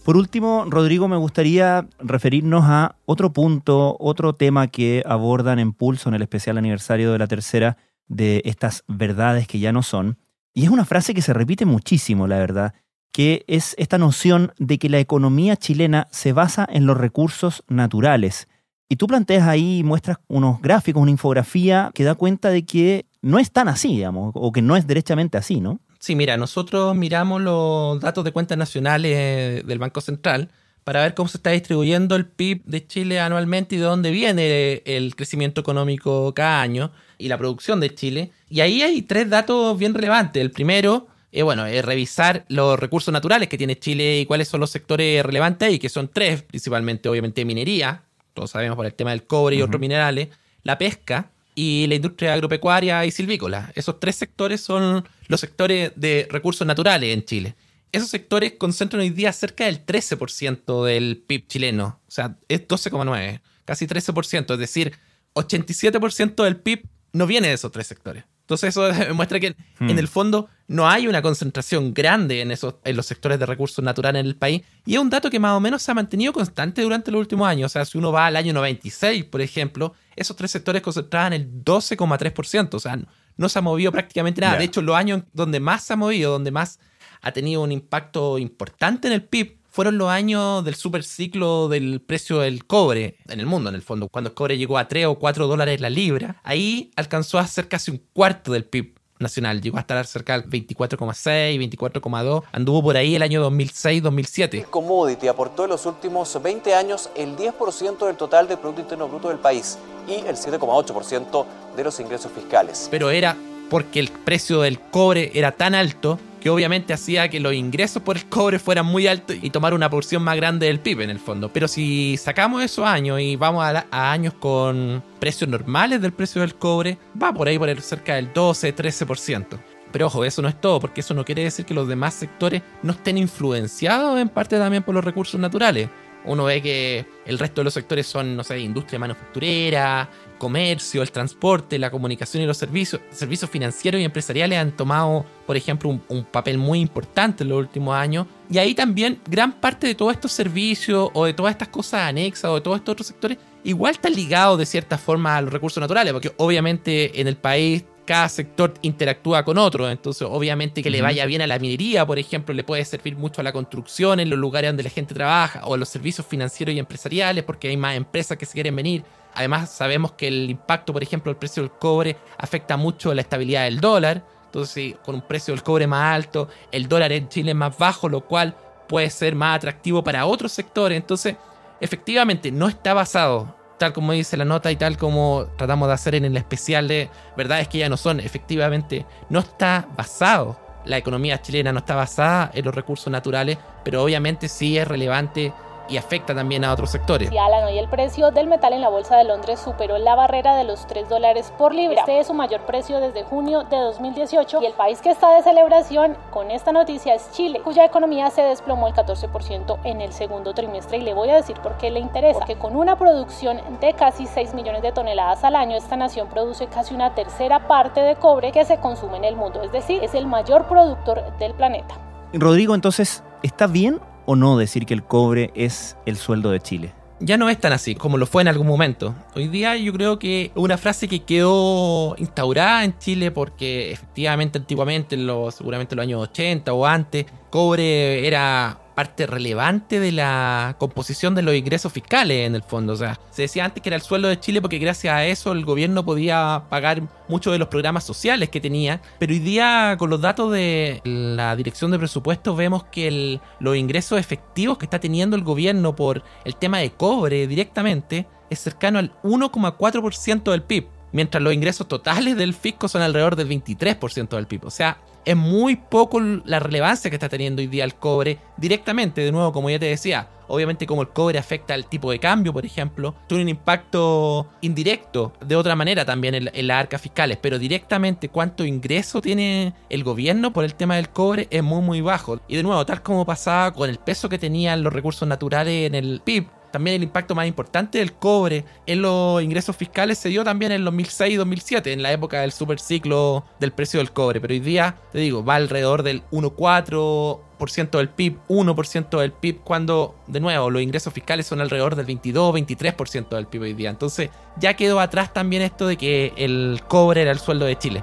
Por 0.05 0.17
último, 0.17 0.65
Rodrigo, 0.69 1.07
me 1.07 1.17
gustaría 1.17 1.87
referirnos 2.01 2.65
a 2.67 2.97
otro 3.07 3.33
punto, 3.33 3.97
otro 4.01 4.35
tema 4.35 4.67
que 4.67 5.05
abordan 5.07 5.61
en 5.61 5.73
Pulso 5.73 6.09
en 6.09 6.17
el 6.17 6.23
especial 6.23 6.59
aniversario 6.59 7.13
de 7.13 7.19
la 7.19 7.29
tercera 7.29 7.77
de 8.09 8.43
estas 8.45 8.83
verdades 8.89 9.47
que 9.47 9.61
ya 9.61 9.71
no 9.71 9.85
son. 9.85 10.19
Y 10.55 10.65
es 10.65 10.71
una 10.71 10.85
frase 10.85 11.15
que 11.15 11.23
se 11.23 11.33
repite 11.33 11.67
muchísimo, 11.67 12.27
la 12.27 12.39
verdad, 12.39 12.75
que 13.13 13.45
es 13.47 13.77
esta 13.79 13.97
noción 13.97 14.53
de 14.59 14.79
que 14.79 14.89
la 14.89 14.99
economía 14.99 15.57
chilena 15.57 16.09
se 16.11 16.33
basa 16.33 16.67
en 16.69 16.85
los 16.85 16.97
recursos 16.97 17.63
naturales. 17.69 18.49
Y 18.89 18.97
tú 18.97 19.07
planteas 19.07 19.47
ahí, 19.47 19.85
muestras 19.85 20.19
unos 20.27 20.61
gráficos, 20.61 21.01
una 21.01 21.13
infografía 21.13 21.93
que 21.95 22.03
da 22.03 22.17
cuenta 22.17 22.51
de 22.51 22.65
que 22.65 23.07
no 23.23 23.39
es 23.39 23.53
tan 23.53 23.69
así, 23.69 23.89
digamos, 23.89 24.33
o 24.35 24.51
que 24.51 24.63
no 24.63 24.77
es 24.77 24.85
derechamente 24.89 25.39
así, 25.39 25.61
¿no? 25.61 25.81
Sí, 26.03 26.17
mira, 26.17 26.37
nosotros 26.37 26.97
miramos 26.97 27.41
los 27.41 28.01
datos 28.01 28.25
de 28.25 28.33
cuentas 28.33 28.59
nacionales 28.59 29.65
del 29.65 29.79
Banco 29.79 30.01
Central 30.01 30.49
para 30.83 31.01
ver 31.01 31.15
cómo 31.15 31.29
se 31.29 31.37
está 31.37 31.51
distribuyendo 31.51 32.17
el 32.17 32.27
PIB 32.27 32.65
de 32.65 32.85
Chile 32.85 33.21
anualmente 33.21 33.77
y 33.77 33.79
de 33.79 33.85
dónde 33.85 34.11
viene 34.11 34.83
el 34.85 35.15
crecimiento 35.15 35.61
económico 35.61 36.35
cada 36.35 36.61
año 36.61 36.91
y 37.19 37.29
la 37.29 37.39
producción 37.39 37.79
de 37.79 37.95
Chile. 37.95 38.33
Y 38.51 38.63
ahí 38.63 38.83
hay 38.83 39.03
tres 39.03 39.31
datos 39.31 39.79
bien 39.79 39.95
relevantes. 39.95 40.43
El 40.43 40.51
primero 40.51 41.07
es, 41.31 41.45
bueno, 41.45 41.67
es 41.67 41.85
revisar 41.85 42.47
los 42.49 42.81
recursos 42.81 43.13
naturales 43.13 43.49
que 43.49 43.57
tiene 43.57 43.79
Chile 43.79 44.19
y 44.19 44.27
cuáles 44.27 44.49
son 44.49 44.59
los 44.59 44.71
sectores 44.71 45.25
relevantes 45.25 45.69
ahí, 45.69 45.79
que 45.79 45.89
son 45.89 46.09
tres, 46.09 46.43
principalmente 46.43 47.09
obviamente 47.09 47.45
minería, 47.45 48.03
todos 48.35 48.51
sabemos 48.51 48.75
por 48.75 48.87
el 48.87 48.95
tema 48.95 49.11
del 49.11 49.23
cobre 49.23 49.55
y 49.55 49.63
otros 49.63 49.81
minerales, 49.81 50.31
la 50.65 50.79
pesca 50.79 51.31
y 51.55 51.87
la 51.87 51.95
industria 51.95 52.35
agropecuaria 52.35 53.05
y 53.05 53.11
silvícola. 53.11 53.71
Esos 53.75 54.01
tres 54.01 54.17
sectores 54.17 54.61
son 54.61 55.07
los 55.33 55.41
sectores 55.41 55.93
de 55.97 56.29
recursos 56.31 56.67
naturales 56.67 57.15
en 57.15 57.25
Chile. 57.25 57.57
Esos 57.91 58.11
sectores 58.11 58.53
concentran 58.59 59.01
hoy 59.01 59.09
día 59.09 59.33
cerca 59.33 59.65
del 59.65 59.85
13% 59.85 60.85
del 60.85 61.25
PIB 61.27 61.47
chileno, 61.47 62.01
o 62.07 62.11
sea, 62.11 62.37
es 62.49 62.69
12,9, 62.69 63.41
casi 63.65 63.87
13%, 63.87 64.53
es 64.53 64.59
decir, 64.59 64.93
87% 65.35 66.45
del 66.45 66.57
PIB 66.57 66.87
no 67.15 67.27
viene 67.27 67.49
de 67.49 67.55
esos 67.55 67.73
tres 67.73 67.87
sectores. 67.87 68.25
Entonces 68.43 68.69
eso 68.69 68.83
demuestra 69.09 69.41
que 69.41 69.49
en 69.49 69.57
Hmm. 69.79 69.99
el 69.99 70.09
fondo 70.09 70.49
no 70.69 70.89
hay 70.89 71.07
una 71.07 71.23
concentración 71.23 71.93
grande 71.93 72.41
en, 72.41 72.51
esos, 72.51 72.77
en 72.85 72.97
los 72.97 73.07
sectores 73.07 73.39
de 73.39 73.47
recursos 73.47 73.85
naturales 73.85 74.21
en 74.21 74.27
el 74.27 74.37
país. 74.37 74.63
Y 74.87 74.95
es 74.95 75.01
un 75.01 75.11
dato 75.11 75.31
que 75.31 75.41
más 75.41 75.53
o 75.53 75.61
menos 75.61 75.83
se 75.83 75.91
ha 75.91 75.95
mantenido 75.95 76.33
constante 76.33 76.83
durante 76.83 77.11
los 77.11 77.21
últimos 77.21 77.49
años. 77.49 77.67
O 77.67 77.73
sea, 77.73 77.85
si 77.85 77.99
uno 77.99 78.13
va 78.13 78.27
al 78.27 78.37
año 78.37 78.53
96, 78.53 79.25
por 79.25 79.41
ejemplo, 79.41 79.95
esos 80.15 80.37
tres 80.37 80.51
sectores 80.51 80.83
concentraban 80.83 81.33
el 81.33 81.65
12,3%. 81.65 82.75
O 82.75 82.81
sea, 82.81 82.99
no, 83.37 83.49
se 83.49 83.59
ha 83.59 83.63
movido 83.63 83.93
prácticamente 83.93 84.41
nada. 84.41 84.59
De 84.59 84.65
hecho, 84.65 84.83
los 84.83 84.97
años 84.97 85.23
donde 85.33 85.61
más 85.61 85.85
se 85.85 85.93
ha 85.93 85.97
movido, 85.97 86.33
donde 86.33 86.51
más 86.51 86.79
ha 87.21 87.33
tenido 87.33 87.63
un 87.63 87.73
impacto 87.73 88.39
importante 88.39 89.09
en 89.09 89.15
el 89.15 89.25
PIB, 89.25 89.59
fueron 89.71 89.97
los 89.97 90.11
años 90.11 90.65
del 90.65 90.75
superciclo 90.75 91.69
del 91.69 92.03
precio 92.03 92.41
del 92.41 92.67
cobre 92.67 93.17
en 93.27 93.41
el 93.41 93.47
mundo, 93.47 93.71
en 93.71 93.75
el 93.75 93.83
fondo. 93.83 94.09
Cuando 94.09 94.29
el 94.29 94.35
cobre 94.35 94.59
llegó 94.59 94.77
a 94.77 94.87
3 94.87 95.07
o 95.07 95.19
4 95.19 95.47
dólares 95.47 95.81
la 95.81 95.89
libra, 95.89 96.41
ahí 96.45 96.91
alcanzó 96.95 97.39
a 97.39 97.47
ser 97.47 97.69
casi 97.69 97.91
un 97.91 98.03
cuarto 98.13 98.53
del 98.53 98.65
PIB 98.65 99.02
nacional. 99.23 99.61
Llegó 99.61 99.79
a 99.79 99.81
estar 99.81 100.05
cerca 100.07 100.39
del 100.39 100.49
24,6, 100.49 101.59
24,2. 101.59 102.43
Anduvo 102.53 102.83
por 102.83 102.97
ahí 102.97 103.15
el 103.15 103.23
año 103.23 103.49
2006-2007. 103.51 104.67
Commodity 104.67 105.29
aportó 105.29 105.65
en 105.65 105.71
los 105.71 105.87
últimos 105.87 106.41
20 106.43 106.75
años 106.75 107.11
el 107.15 107.37
10% 107.37 108.07
del 108.07 108.17
total 108.17 108.49
del 108.49 108.59
Producto 108.59 108.83
Interno 108.83 109.09
Bruto 109.09 109.29
del 109.29 109.39
país 109.39 109.79
y 110.07 110.15
el 110.27 110.37
7,8% 110.37 111.47
de 111.77 111.85
los 111.85 112.01
ingresos 112.01 112.33
fiscales. 112.33 112.89
Pero 112.91 113.11
era 113.11 113.37
porque 113.71 114.01
el 114.01 114.09
precio 114.09 114.61
del 114.61 114.79
cobre 114.79 115.31
era 115.35 115.53
tan 115.53 115.75
alto 115.75 116.19
que 116.43 116.51
obviamente 116.51 116.93
hacía 116.93 117.29
que 117.29 117.39
los 117.39 117.55
ingresos 117.55 118.03
por 118.03 118.17
el 118.17 118.27
cobre 118.27 118.59
fueran 118.59 118.87
muy 118.87 119.07
altos 119.07 119.37
y 119.41 119.51
tomar 119.51 119.75
una 119.75 119.89
porción 119.89 120.23
más 120.25 120.35
grande 120.37 120.67
del 120.67 120.81
PIB 120.81 121.03
en 121.03 121.11
el 121.11 121.21
fondo. 121.21 121.53
Pero 121.53 121.69
si 121.69 122.17
sacamos 122.17 122.63
esos 122.65 122.85
años 122.85 123.21
y 123.21 123.37
vamos 123.37 123.65
a, 123.65 123.87
a 123.91 124.13
años 124.13 124.35
con 124.35 125.05
precios 125.21 125.49
normales 125.49 126.03
del 126.03 126.13
precio 126.13 126.41
del 126.41 126.57
cobre, 126.57 126.99
va 127.21 127.33
por 127.33 127.47
ahí 127.47 127.59
por 127.59 127.69
el 127.69 127.81
cerca 127.81 128.17
del 128.17 128.33
12-13%. 128.35 129.61
Pero 129.93 130.07
ojo, 130.07 130.25
eso 130.25 130.43
no 130.43 130.49
es 130.49 130.61
todo, 130.61 130.81
porque 130.81 131.03
eso 131.03 131.15
no 131.15 131.25
quiere 131.25 131.45
decir 131.45 131.65
que 131.65 131.75
los 131.75 131.87
demás 131.87 132.15
sectores 132.15 132.63
no 132.83 132.93
estén 132.93 133.19
influenciados 133.19 134.19
en 134.19 134.29
parte 134.29 134.59
también 134.59 134.83
por 134.83 134.95
los 134.95 135.05
recursos 135.05 135.39
naturales. 135.39 135.91
Uno 136.25 136.45
ve 136.45 136.63
que 136.63 137.07
el 137.27 137.39
resto 137.39 137.61
de 137.61 137.65
los 137.65 137.75
sectores 137.75 138.07
son, 138.07 138.37
no 138.37 138.45
sé, 138.45 138.59
industria 138.61 138.99
manufacturera, 138.99 140.09
comercio, 140.39 141.03
el 141.03 141.13
transporte, 141.13 141.79
la 141.79 141.91
comunicación 141.91 142.43
y 142.43 142.47
los 142.47 142.57
servicios. 142.57 143.01
Servicios 143.11 143.51
financieros 143.51 144.01
y 144.01 144.05
empresariales 144.05 144.59
han 144.59 144.73
tomado, 144.73 145.25
por 145.47 145.57
ejemplo, 145.57 146.01
un, 146.09 146.25
papel 146.25 146.59
muy 146.59 146.81
importante 146.81 147.45
en 147.45 147.51
los 147.51 147.59
últimos 147.59 147.95
años. 147.95 148.27
Y 148.51 148.59
ahí 148.59 148.75
también 148.75 149.21
gran 149.29 149.53
parte 149.53 149.87
de 149.87 149.95
todos 149.95 150.13
estos 150.13 150.33
servicios 150.33 151.11
o 151.13 151.25
de 151.25 151.35
todas 151.35 151.53
estas 151.53 151.69
cosas 151.69 152.03
anexas 152.03 152.51
o 152.51 152.55
de 152.57 152.61
todos 152.61 152.79
estos 152.79 152.93
otros 152.93 153.07
sectores 153.07 153.39
igual 153.65 153.93
están 153.93 154.15
ligados 154.15 154.59
de 154.59 154.67
cierta 154.67 154.99
forma 154.99 155.37
a 155.37 155.43
los 155.43 155.53
recursos 155.53 155.81
naturales, 155.81 156.13
porque 156.13 156.33
obviamente 156.37 157.21
en 157.21 157.29
el 157.29 157.37
país 157.37 157.85
cada 158.05 158.29
sector 158.29 158.75
interactúa 158.83 159.45
con 159.45 159.59
otro, 159.59 159.89
entonces 159.89 160.27
obviamente 160.31 160.83
que 160.83 160.91
le 160.91 161.03
vaya 161.03 161.25
bien 161.27 161.43
a 161.43 161.47
la 161.47 161.59
minería, 161.59 162.05
por 162.07 162.19
ejemplo, 162.19 162.55
le 162.55 162.65
puede 162.65 162.85
servir 162.85 163.17
mucho 163.17 163.41
a 163.41 163.45
la 163.45 163.53
construcción 163.53 164.21
en 164.21 164.29
los 164.29 164.39
lugares 164.39 164.71
donde 164.71 164.83
la 164.83 164.91
gente 164.91 165.15
trabaja 165.15 165.65
o 165.65 165.75
a 165.75 165.77
los 165.77 165.89
servicios 165.89 166.27
financieros 166.27 166.75
y 166.75 166.79
empresariales 166.79 167.45
porque 167.45 167.69
hay 167.69 167.77
más 167.77 167.97
empresas 167.97 168.37
que 168.37 168.47
se 168.47 168.55
quieren 168.55 168.75
venir. 168.75 169.05
Además 169.35 169.71
sabemos 169.71 170.13
que 170.13 170.29
el 170.29 170.51
impacto, 170.51 170.93
por 170.93 171.03
ejemplo, 171.03 171.31
del 171.31 171.39
precio 171.39 171.63
del 171.63 171.73
cobre 171.73 172.17
afecta 172.39 172.77
mucho 172.77 173.15
la 173.15 173.23
estabilidad 173.23 173.65
del 173.65 173.81
dólar, 173.81 174.25
entonces 174.47 174.75
sí, 174.75 174.97
con 175.05 175.15
un 175.15 175.23
precio 175.23 175.55
del 175.55 175.63
cobre 175.63 175.87
más 175.87 176.15
alto, 176.15 176.49
el 176.71 176.89
dólar 176.89 177.13
en 177.13 177.29
Chile 177.29 177.53
es 177.53 177.57
más 177.57 177.79
bajo, 177.79 178.09
lo 178.09 178.23
cual 178.23 178.55
puede 178.89 179.09
ser 179.09 179.35
más 179.35 179.57
atractivo 179.57 180.05
para 180.05 180.27
otros 180.27 180.53
sectores, 180.53 180.97
entonces 180.97 181.37
efectivamente 181.81 182.53
no 182.53 182.69
está 182.69 182.93
basado 182.93 183.62
tal 183.83 183.93
como 183.93 184.13
dice 184.13 184.37
la 184.37 184.45
nota 184.45 184.71
y 184.71 184.77
tal 184.77 184.97
como 184.97 185.49
tratamos 185.57 185.89
de 185.89 185.95
hacer 185.95 186.15
en 186.15 186.25
el 186.25 186.37
especial 186.37 186.87
de 186.87 187.11
verdades 187.37 187.67
que 187.67 187.79
ya 187.79 187.89
no 187.89 187.97
son, 187.97 188.21
efectivamente 188.21 189.05
no 189.29 189.41
está 189.41 189.89
basado. 189.97 190.57
La 190.85 190.99
economía 190.99 191.43
chilena 191.43 191.73
no 191.73 191.81
está 191.81 191.97
basada 191.97 192.53
en 192.55 192.65
los 192.65 192.73
recursos 192.73 193.11
naturales, 193.11 193.59
pero 193.83 194.05
obviamente 194.05 194.49
sí 194.49 194.79
es 194.79 194.87
relevante 194.87 195.53
y 195.89 195.97
afecta 195.97 196.35
también 196.35 196.65
a 196.65 196.73
otros 196.73 196.91
sectores. 196.91 197.29
Sí, 197.29 197.39
Alan, 197.39 197.65
hoy 197.65 197.79
el 197.79 197.89
precio 197.89 198.31
del 198.31 198.47
metal 198.47 198.73
en 198.73 198.81
la 198.81 198.89
bolsa 198.89 199.17
de 199.17 199.25
Londres 199.25 199.61
superó 199.61 199.99
la 199.99 200.15
barrera 200.15 200.57
de 200.57 200.65
los 200.65 200.87
3 200.87 201.09
dólares 201.09 201.53
por 201.57 201.75
libra. 201.75 202.01
Este 202.01 202.21
es 202.21 202.27
su 202.27 202.35
mayor 202.35 202.63
precio 202.63 203.01
desde 203.01 203.25
junio 203.25 203.65
de 203.65 203.77
2018 203.77 204.63
y 204.63 204.67
el 204.67 204.73
país 204.75 205.01
que 205.01 205.11
está 205.11 205.35
de 205.35 205.43
celebración 205.43 206.17
con 206.31 206.51
esta 206.51 206.73
noticia 206.73 207.15
es 207.15 207.31
Chile, 207.33 207.61
cuya 207.63 207.85
economía 207.85 208.31
se 208.31 208.43
desplomó 208.43 208.89
el 208.89 208.95
14% 208.95 209.79
en 209.85 210.01
el 210.01 210.13
segundo 210.13 210.55
trimestre 210.55 210.99
y 210.99 211.03
le 211.03 211.15
voy 211.15 211.31
a 211.31 211.37
decir 211.37 211.57
por 211.61 211.77
qué 211.77 211.91
le 211.91 212.01
interesa. 212.01 212.41
Porque 212.41 212.57
con 212.57 212.77
una 212.77 212.97
producción 212.97 213.61
de 213.81 213.93
casi 213.95 214.27
6 214.27 214.55
millones 214.55 214.83
de 214.83 214.93
toneladas 214.93 215.45
al 215.45 215.57
año, 215.57 215.77
esta 215.77 215.97
nación 215.97 216.29
produce 216.29 216.67
casi 216.67 216.95
una 216.95 217.15
tercera 217.15 217.67
parte 217.67 218.01
de 218.01 218.17
cobre 218.17 218.53
que 218.53 218.65
se 218.65 218.79
consume 218.79 219.19
en 219.19 219.25
el 219.25 219.37
mundo, 219.37 219.63
es 219.63 219.73
decir, 219.73 220.03
es 220.03 220.15
el 220.15 220.27
mayor 220.27 220.67
productor 220.67 221.37
del 221.39 221.55
planeta. 221.55 221.95
Rodrigo, 222.33 222.75
entonces, 222.75 223.23
¿está 223.43 223.67
bien 223.67 224.01
o 224.33 224.37
no 224.37 224.57
decir 224.57 224.87
que 224.87 224.95
el 224.95 225.03
cobre 225.03 225.51
es 225.55 225.97
el 226.07 226.17
sueldo 226.17 226.51
de 226.51 226.61
Chile? 226.61 226.93
ya 227.25 227.37
no 227.37 227.49
es 227.49 227.59
tan 227.59 227.73
así 227.73 227.95
como 227.95 228.19
lo 228.19 228.27
fue 228.27 228.43
en 228.43 228.49
algún 228.49 228.67
momento. 228.67 229.15
Hoy 229.35 229.49
día 229.49 229.77
yo 229.77 229.93
creo 229.93 230.19
que 230.19 230.51
una 230.55 230.77
frase 230.77 231.09
que 231.09 231.21
quedó 231.21 232.17
instaurada 232.19 232.85
en 232.85 232.99
Chile 232.99 233.31
porque 233.31 233.93
efectivamente 233.93 234.59
antiguamente, 234.59 235.17
seguramente 235.53 235.95
en 235.95 235.97
los 235.97 236.03
años 236.03 236.23
80 236.23 236.73
o 236.73 236.85
antes, 236.85 237.27
cobre 237.51 238.27
era 238.27 238.82
parte 238.95 239.27
relevante 239.27 240.01
de 240.01 240.13
la 240.13 240.77
composición 240.79 241.35
de 241.35 241.43
los 241.43 241.55
ingresos 241.55 241.93
fiscales 241.93 242.47
en 242.47 242.55
el 242.55 242.63
fondo. 242.63 242.93
O 242.93 242.97
sea, 242.97 243.19
se 243.31 243.43
decía 243.43 243.65
antes 243.65 243.83
que 243.83 243.89
era 243.89 243.97
el 243.97 244.03
sueldo 244.03 244.29
de 244.29 244.39
Chile 244.41 244.61
porque 244.61 244.79
gracias 244.79 245.15
a 245.15 245.25
eso 245.25 245.53
el 245.53 245.65
gobierno 245.65 246.05
podía 246.05 246.65
pagar 246.69 247.03
muchos 247.29 247.53
de 247.53 247.59
los 247.59 247.69
programas 247.69 248.05
sociales 248.05 248.49
que 248.49 248.61
tenía. 248.61 249.01
Pero 249.19 249.33
hoy 249.33 249.39
día 249.39 249.97
con 249.99 250.11
los 250.11 250.21
datos 250.21 250.53
de 250.53 251.01
la 251.05 251.57
dirección 251.57 251.91
de 251.91 251.99
presupuestos 251.99 252.57
vemos 252.57 252.85
que 252.85 253.41
los 253.61 253.77
ingresos 253.77 254.19
efectivos 254.19 254.79
que 254.79 254.87
está 254.87 255.01
teniendo 255.01 255.37
el 255.37 255.43
gobierno 255.43 255.97
por 255.97 256.23
el 256.45 256.57
tema 256.57 256.79
de 256.79 256.91
cobre 256.91 257.47
directamente 257.47 258.27
es 258.51 258.59
cercano 258.61 258.99
al 258.99 259.13
1,4% 259.23 260.51
del 260.51 260.63
PIB. 260.63 260.87
Mientras 261.13 261.43
los 261.43 261.53
ingresos 261.53 261.89
totales 261.89 262.37
del 262.37 262.55
fisco 262.55 262.89
son 262.89 263.03
alrededor 263.03 263.37
del 263.37 263.49
23% 263.49 264.29
del 264.31 264.47
PIB. 264.47 264.65
O 264.65 264.71
sea, 264.71 264.99
es 265.25 265.37
muy 265.37 265.77
poco 265.77 266.21
la 266.21 266.59
relevancia 266.59 267.11
que 267.11 267.17
está 267.17 267.29
teniendo 267.29 267.61
hoy 267.61 267.69
día 267.69 267.85
el 267.85 267.95
cobre 267.95 268.39
directamente, 268.57 269.21
de 269.21 269.33
nuevo, 269.33 269.53
como 269.53 269.71
ya 269.71 269.79
te 269.79 269.87
decía, 269.87 270.29
obviamente 270.49 270.87
como 270.87 271.03
el 271.03 271.09
cobre 271.09 271.39
afecta 271.39 271.75
al 271.75 271.87
tipo 271.87 272.11
de 272.11 272.19
cambio, 272.19 272.53
por 272.53 272.67
ejemplo, 272.67 273.15
tiene 273.27 273.45
un 273.45 273.49
impacto 273.49 274.49
indirecto 274.61 275.33
de 275.41 275.57
otra 275.57 275.77
manera 275.77 276.05
también 276.05 276.35
en, 276.35 276.51
en 276.53 276.67
las 276.67 276.81
arcas 276.81 277.01
fiscales, 277.01 277.39
pero 277.41 277.59
directamente 277.59 278.29
cuánto 278.29 278.65
ingreso 278.65 279.21
tiene 279.23 279.75
el 279.89 280.05
gobierno 280.05 280.53
por 280.53 280.65
el 280.65 280.75
tema 280.75 280.97
del 280.97 281.09
cobre 281.09 281.49
es 281.51 281.63
muy 281.63 281.81
muy 281.81 282.01
bajo. 282.01 282.41
Y 282.49 282.57
de 282.57 282.63
nuevo, 282.63 282.85
tal 282.85 283.03
como 283.03 283.25
pasaba 283.25 283.73
con 283.73 283.89
el 283.89 283.99
peso 283.99 284.29
que 284.29 284.39
tenían 284.39 284.83
los 284.83 284.93
recursos 284.93 285.27
naturales 285.27 285.87
en 285.87 285.95
el 285.95 286.21
PIB, 286.25 286.47
también 286.73 286.97
el 286.97 287.03
impacto 287.05 287.35
más 287.35 287.47
importante 287.47 287.99
del 287.99 288.15
cobre 288.15 288.65
en 288.87 289.03
los 289.03 289.43
ingresos 289.43 289.77
fiscales 289.77 290.19
se 290.19 290.31
dio 290.31 290.43
también 290.43 290.73
en 290.73 290.85
los 290.85 290.93
2006 290.93 291.35
y 291.35 291.37
2007, 291.37 291.93
en 291.93 292.03
la 292.03 292.13
época 292.13 292.41
del 292.41 292.53
superciclo 292.53 293.45
del 293.61 293.73
precio 293.73 294.01
del 294.01 294.11
cobre. 294.11 294.41
Pero 294.41 294.53
hoy 294.53 294.61
día, 294.61 294.97
te 295.13 295.19
digo, 295.19 295.45
va 295.45 295.55
alrededor 295.57 296.03
del 296.03 296.23
1,4% 296.33 297.99
del 297.99 298.09
PIB, 298.09 298.39
1% 298.49 299.21
del 299.21 299.33
PIB, 299.33 299.61
cuando, 299.63 300.17
de 300.27 300.41
nuevo, 300.41 300.71
los 300.71 300.83
ingresos 300.83 301.13
fiscales 301.13 301.47
son 301.47 301.61
alrededor 301.61 301.95
del 301.95 302.07
22-23% 302.07 303.29
del 303.29 303.47
PIB 303.47 303.63
hoy 303.63 303.75
día. 303.75 303.91
Entonces, 303.91 304.31
ya 304.59 304.75
quedó 304.75 304.99
atrás 304.99 305.33
también 305.33 305.63
esto 305.63 305.87
de 305.87 305.97
que 305.97 306.33
el 306.37 306.81
cobre 306.89 307.23
era 307.23 307.31
el 307.31 307.39
sueldo 307.39 307.67
de 307.67 307.77
Chile. 307.79 308.03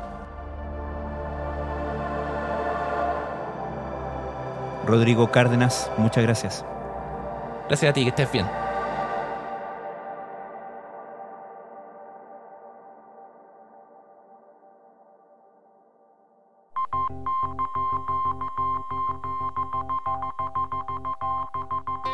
Rodrigo 4.86 5.29
Cárdenas, 5.29 5.91
muchas 5.97 6.23
gracias. 6.23 6.65
Gracias 7.69 7.91
a 7.91 7.93
ti, 7.93 8.01
que 8.01 8.10
estés 8.10 8.32
bien. 8.32 8.47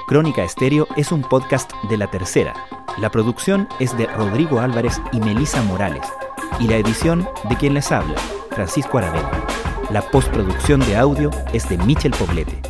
Crónica 0.07 0.43
Estéreo 0.43 0.87
es 0.97 1.13
un 1.13 1.21
podcast 1.21 1.71
de 1.89 1.97
la 1.97 2.07
tercera. 2.07 2.53
La 2.97 3.09
producción 3.09 3.69
es 3.79 3.97
de 3.97 4.07
Rodrigo 4.07 4.59
Álvarez 4.59 5.01
y 5.13 5.21
Melisa 5.21 5.63
Morales. 5.63 6.05
Y 6.59 6.67
la 6.67 6.75
edición 6.75 7.27
de 7.49 7.55
quien 7.55 7.73
les 7.73 7.93
habla, 7.93 8.15
Francisco 8.51 8.97
Aravena. 8.97 9.31
La 9.89 10.01
postproducción 10.01 10.81
de 10.81 10.97
audio 10.97 11.31
es 11.53 11.69
de 11.69 11.77
Michel 11.77 12.11
Poblete. 12.11 12.61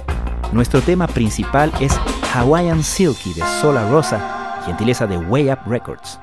Nuestro 0.52 0.82
tema 0.82 1.08
principal 1.08 1.72
es 1.82 2.00
Hawaiian 2.36 2.84
Silky 2.84 3.34
de 3.34 3.42
Sola 3.62 3.90
Rosa, 3.90 4.62
gentileza 4.66 5.08
de 5.08 5.18
Way 5.18 5.52
Up 5.52 5.60
Records. 5.68 6.20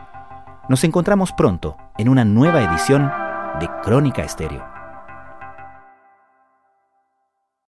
Nos 0.69 0.85
encontramos 0.85 1.33
pronto 1.33 1.79
en 1.97 2.11
una 2.11 2.23
nueva 2.23 2.63
edición 2.63 3.11
de 3.59 3.67
Crónica 3.83 4.23
Estéreo. 4.23 4.72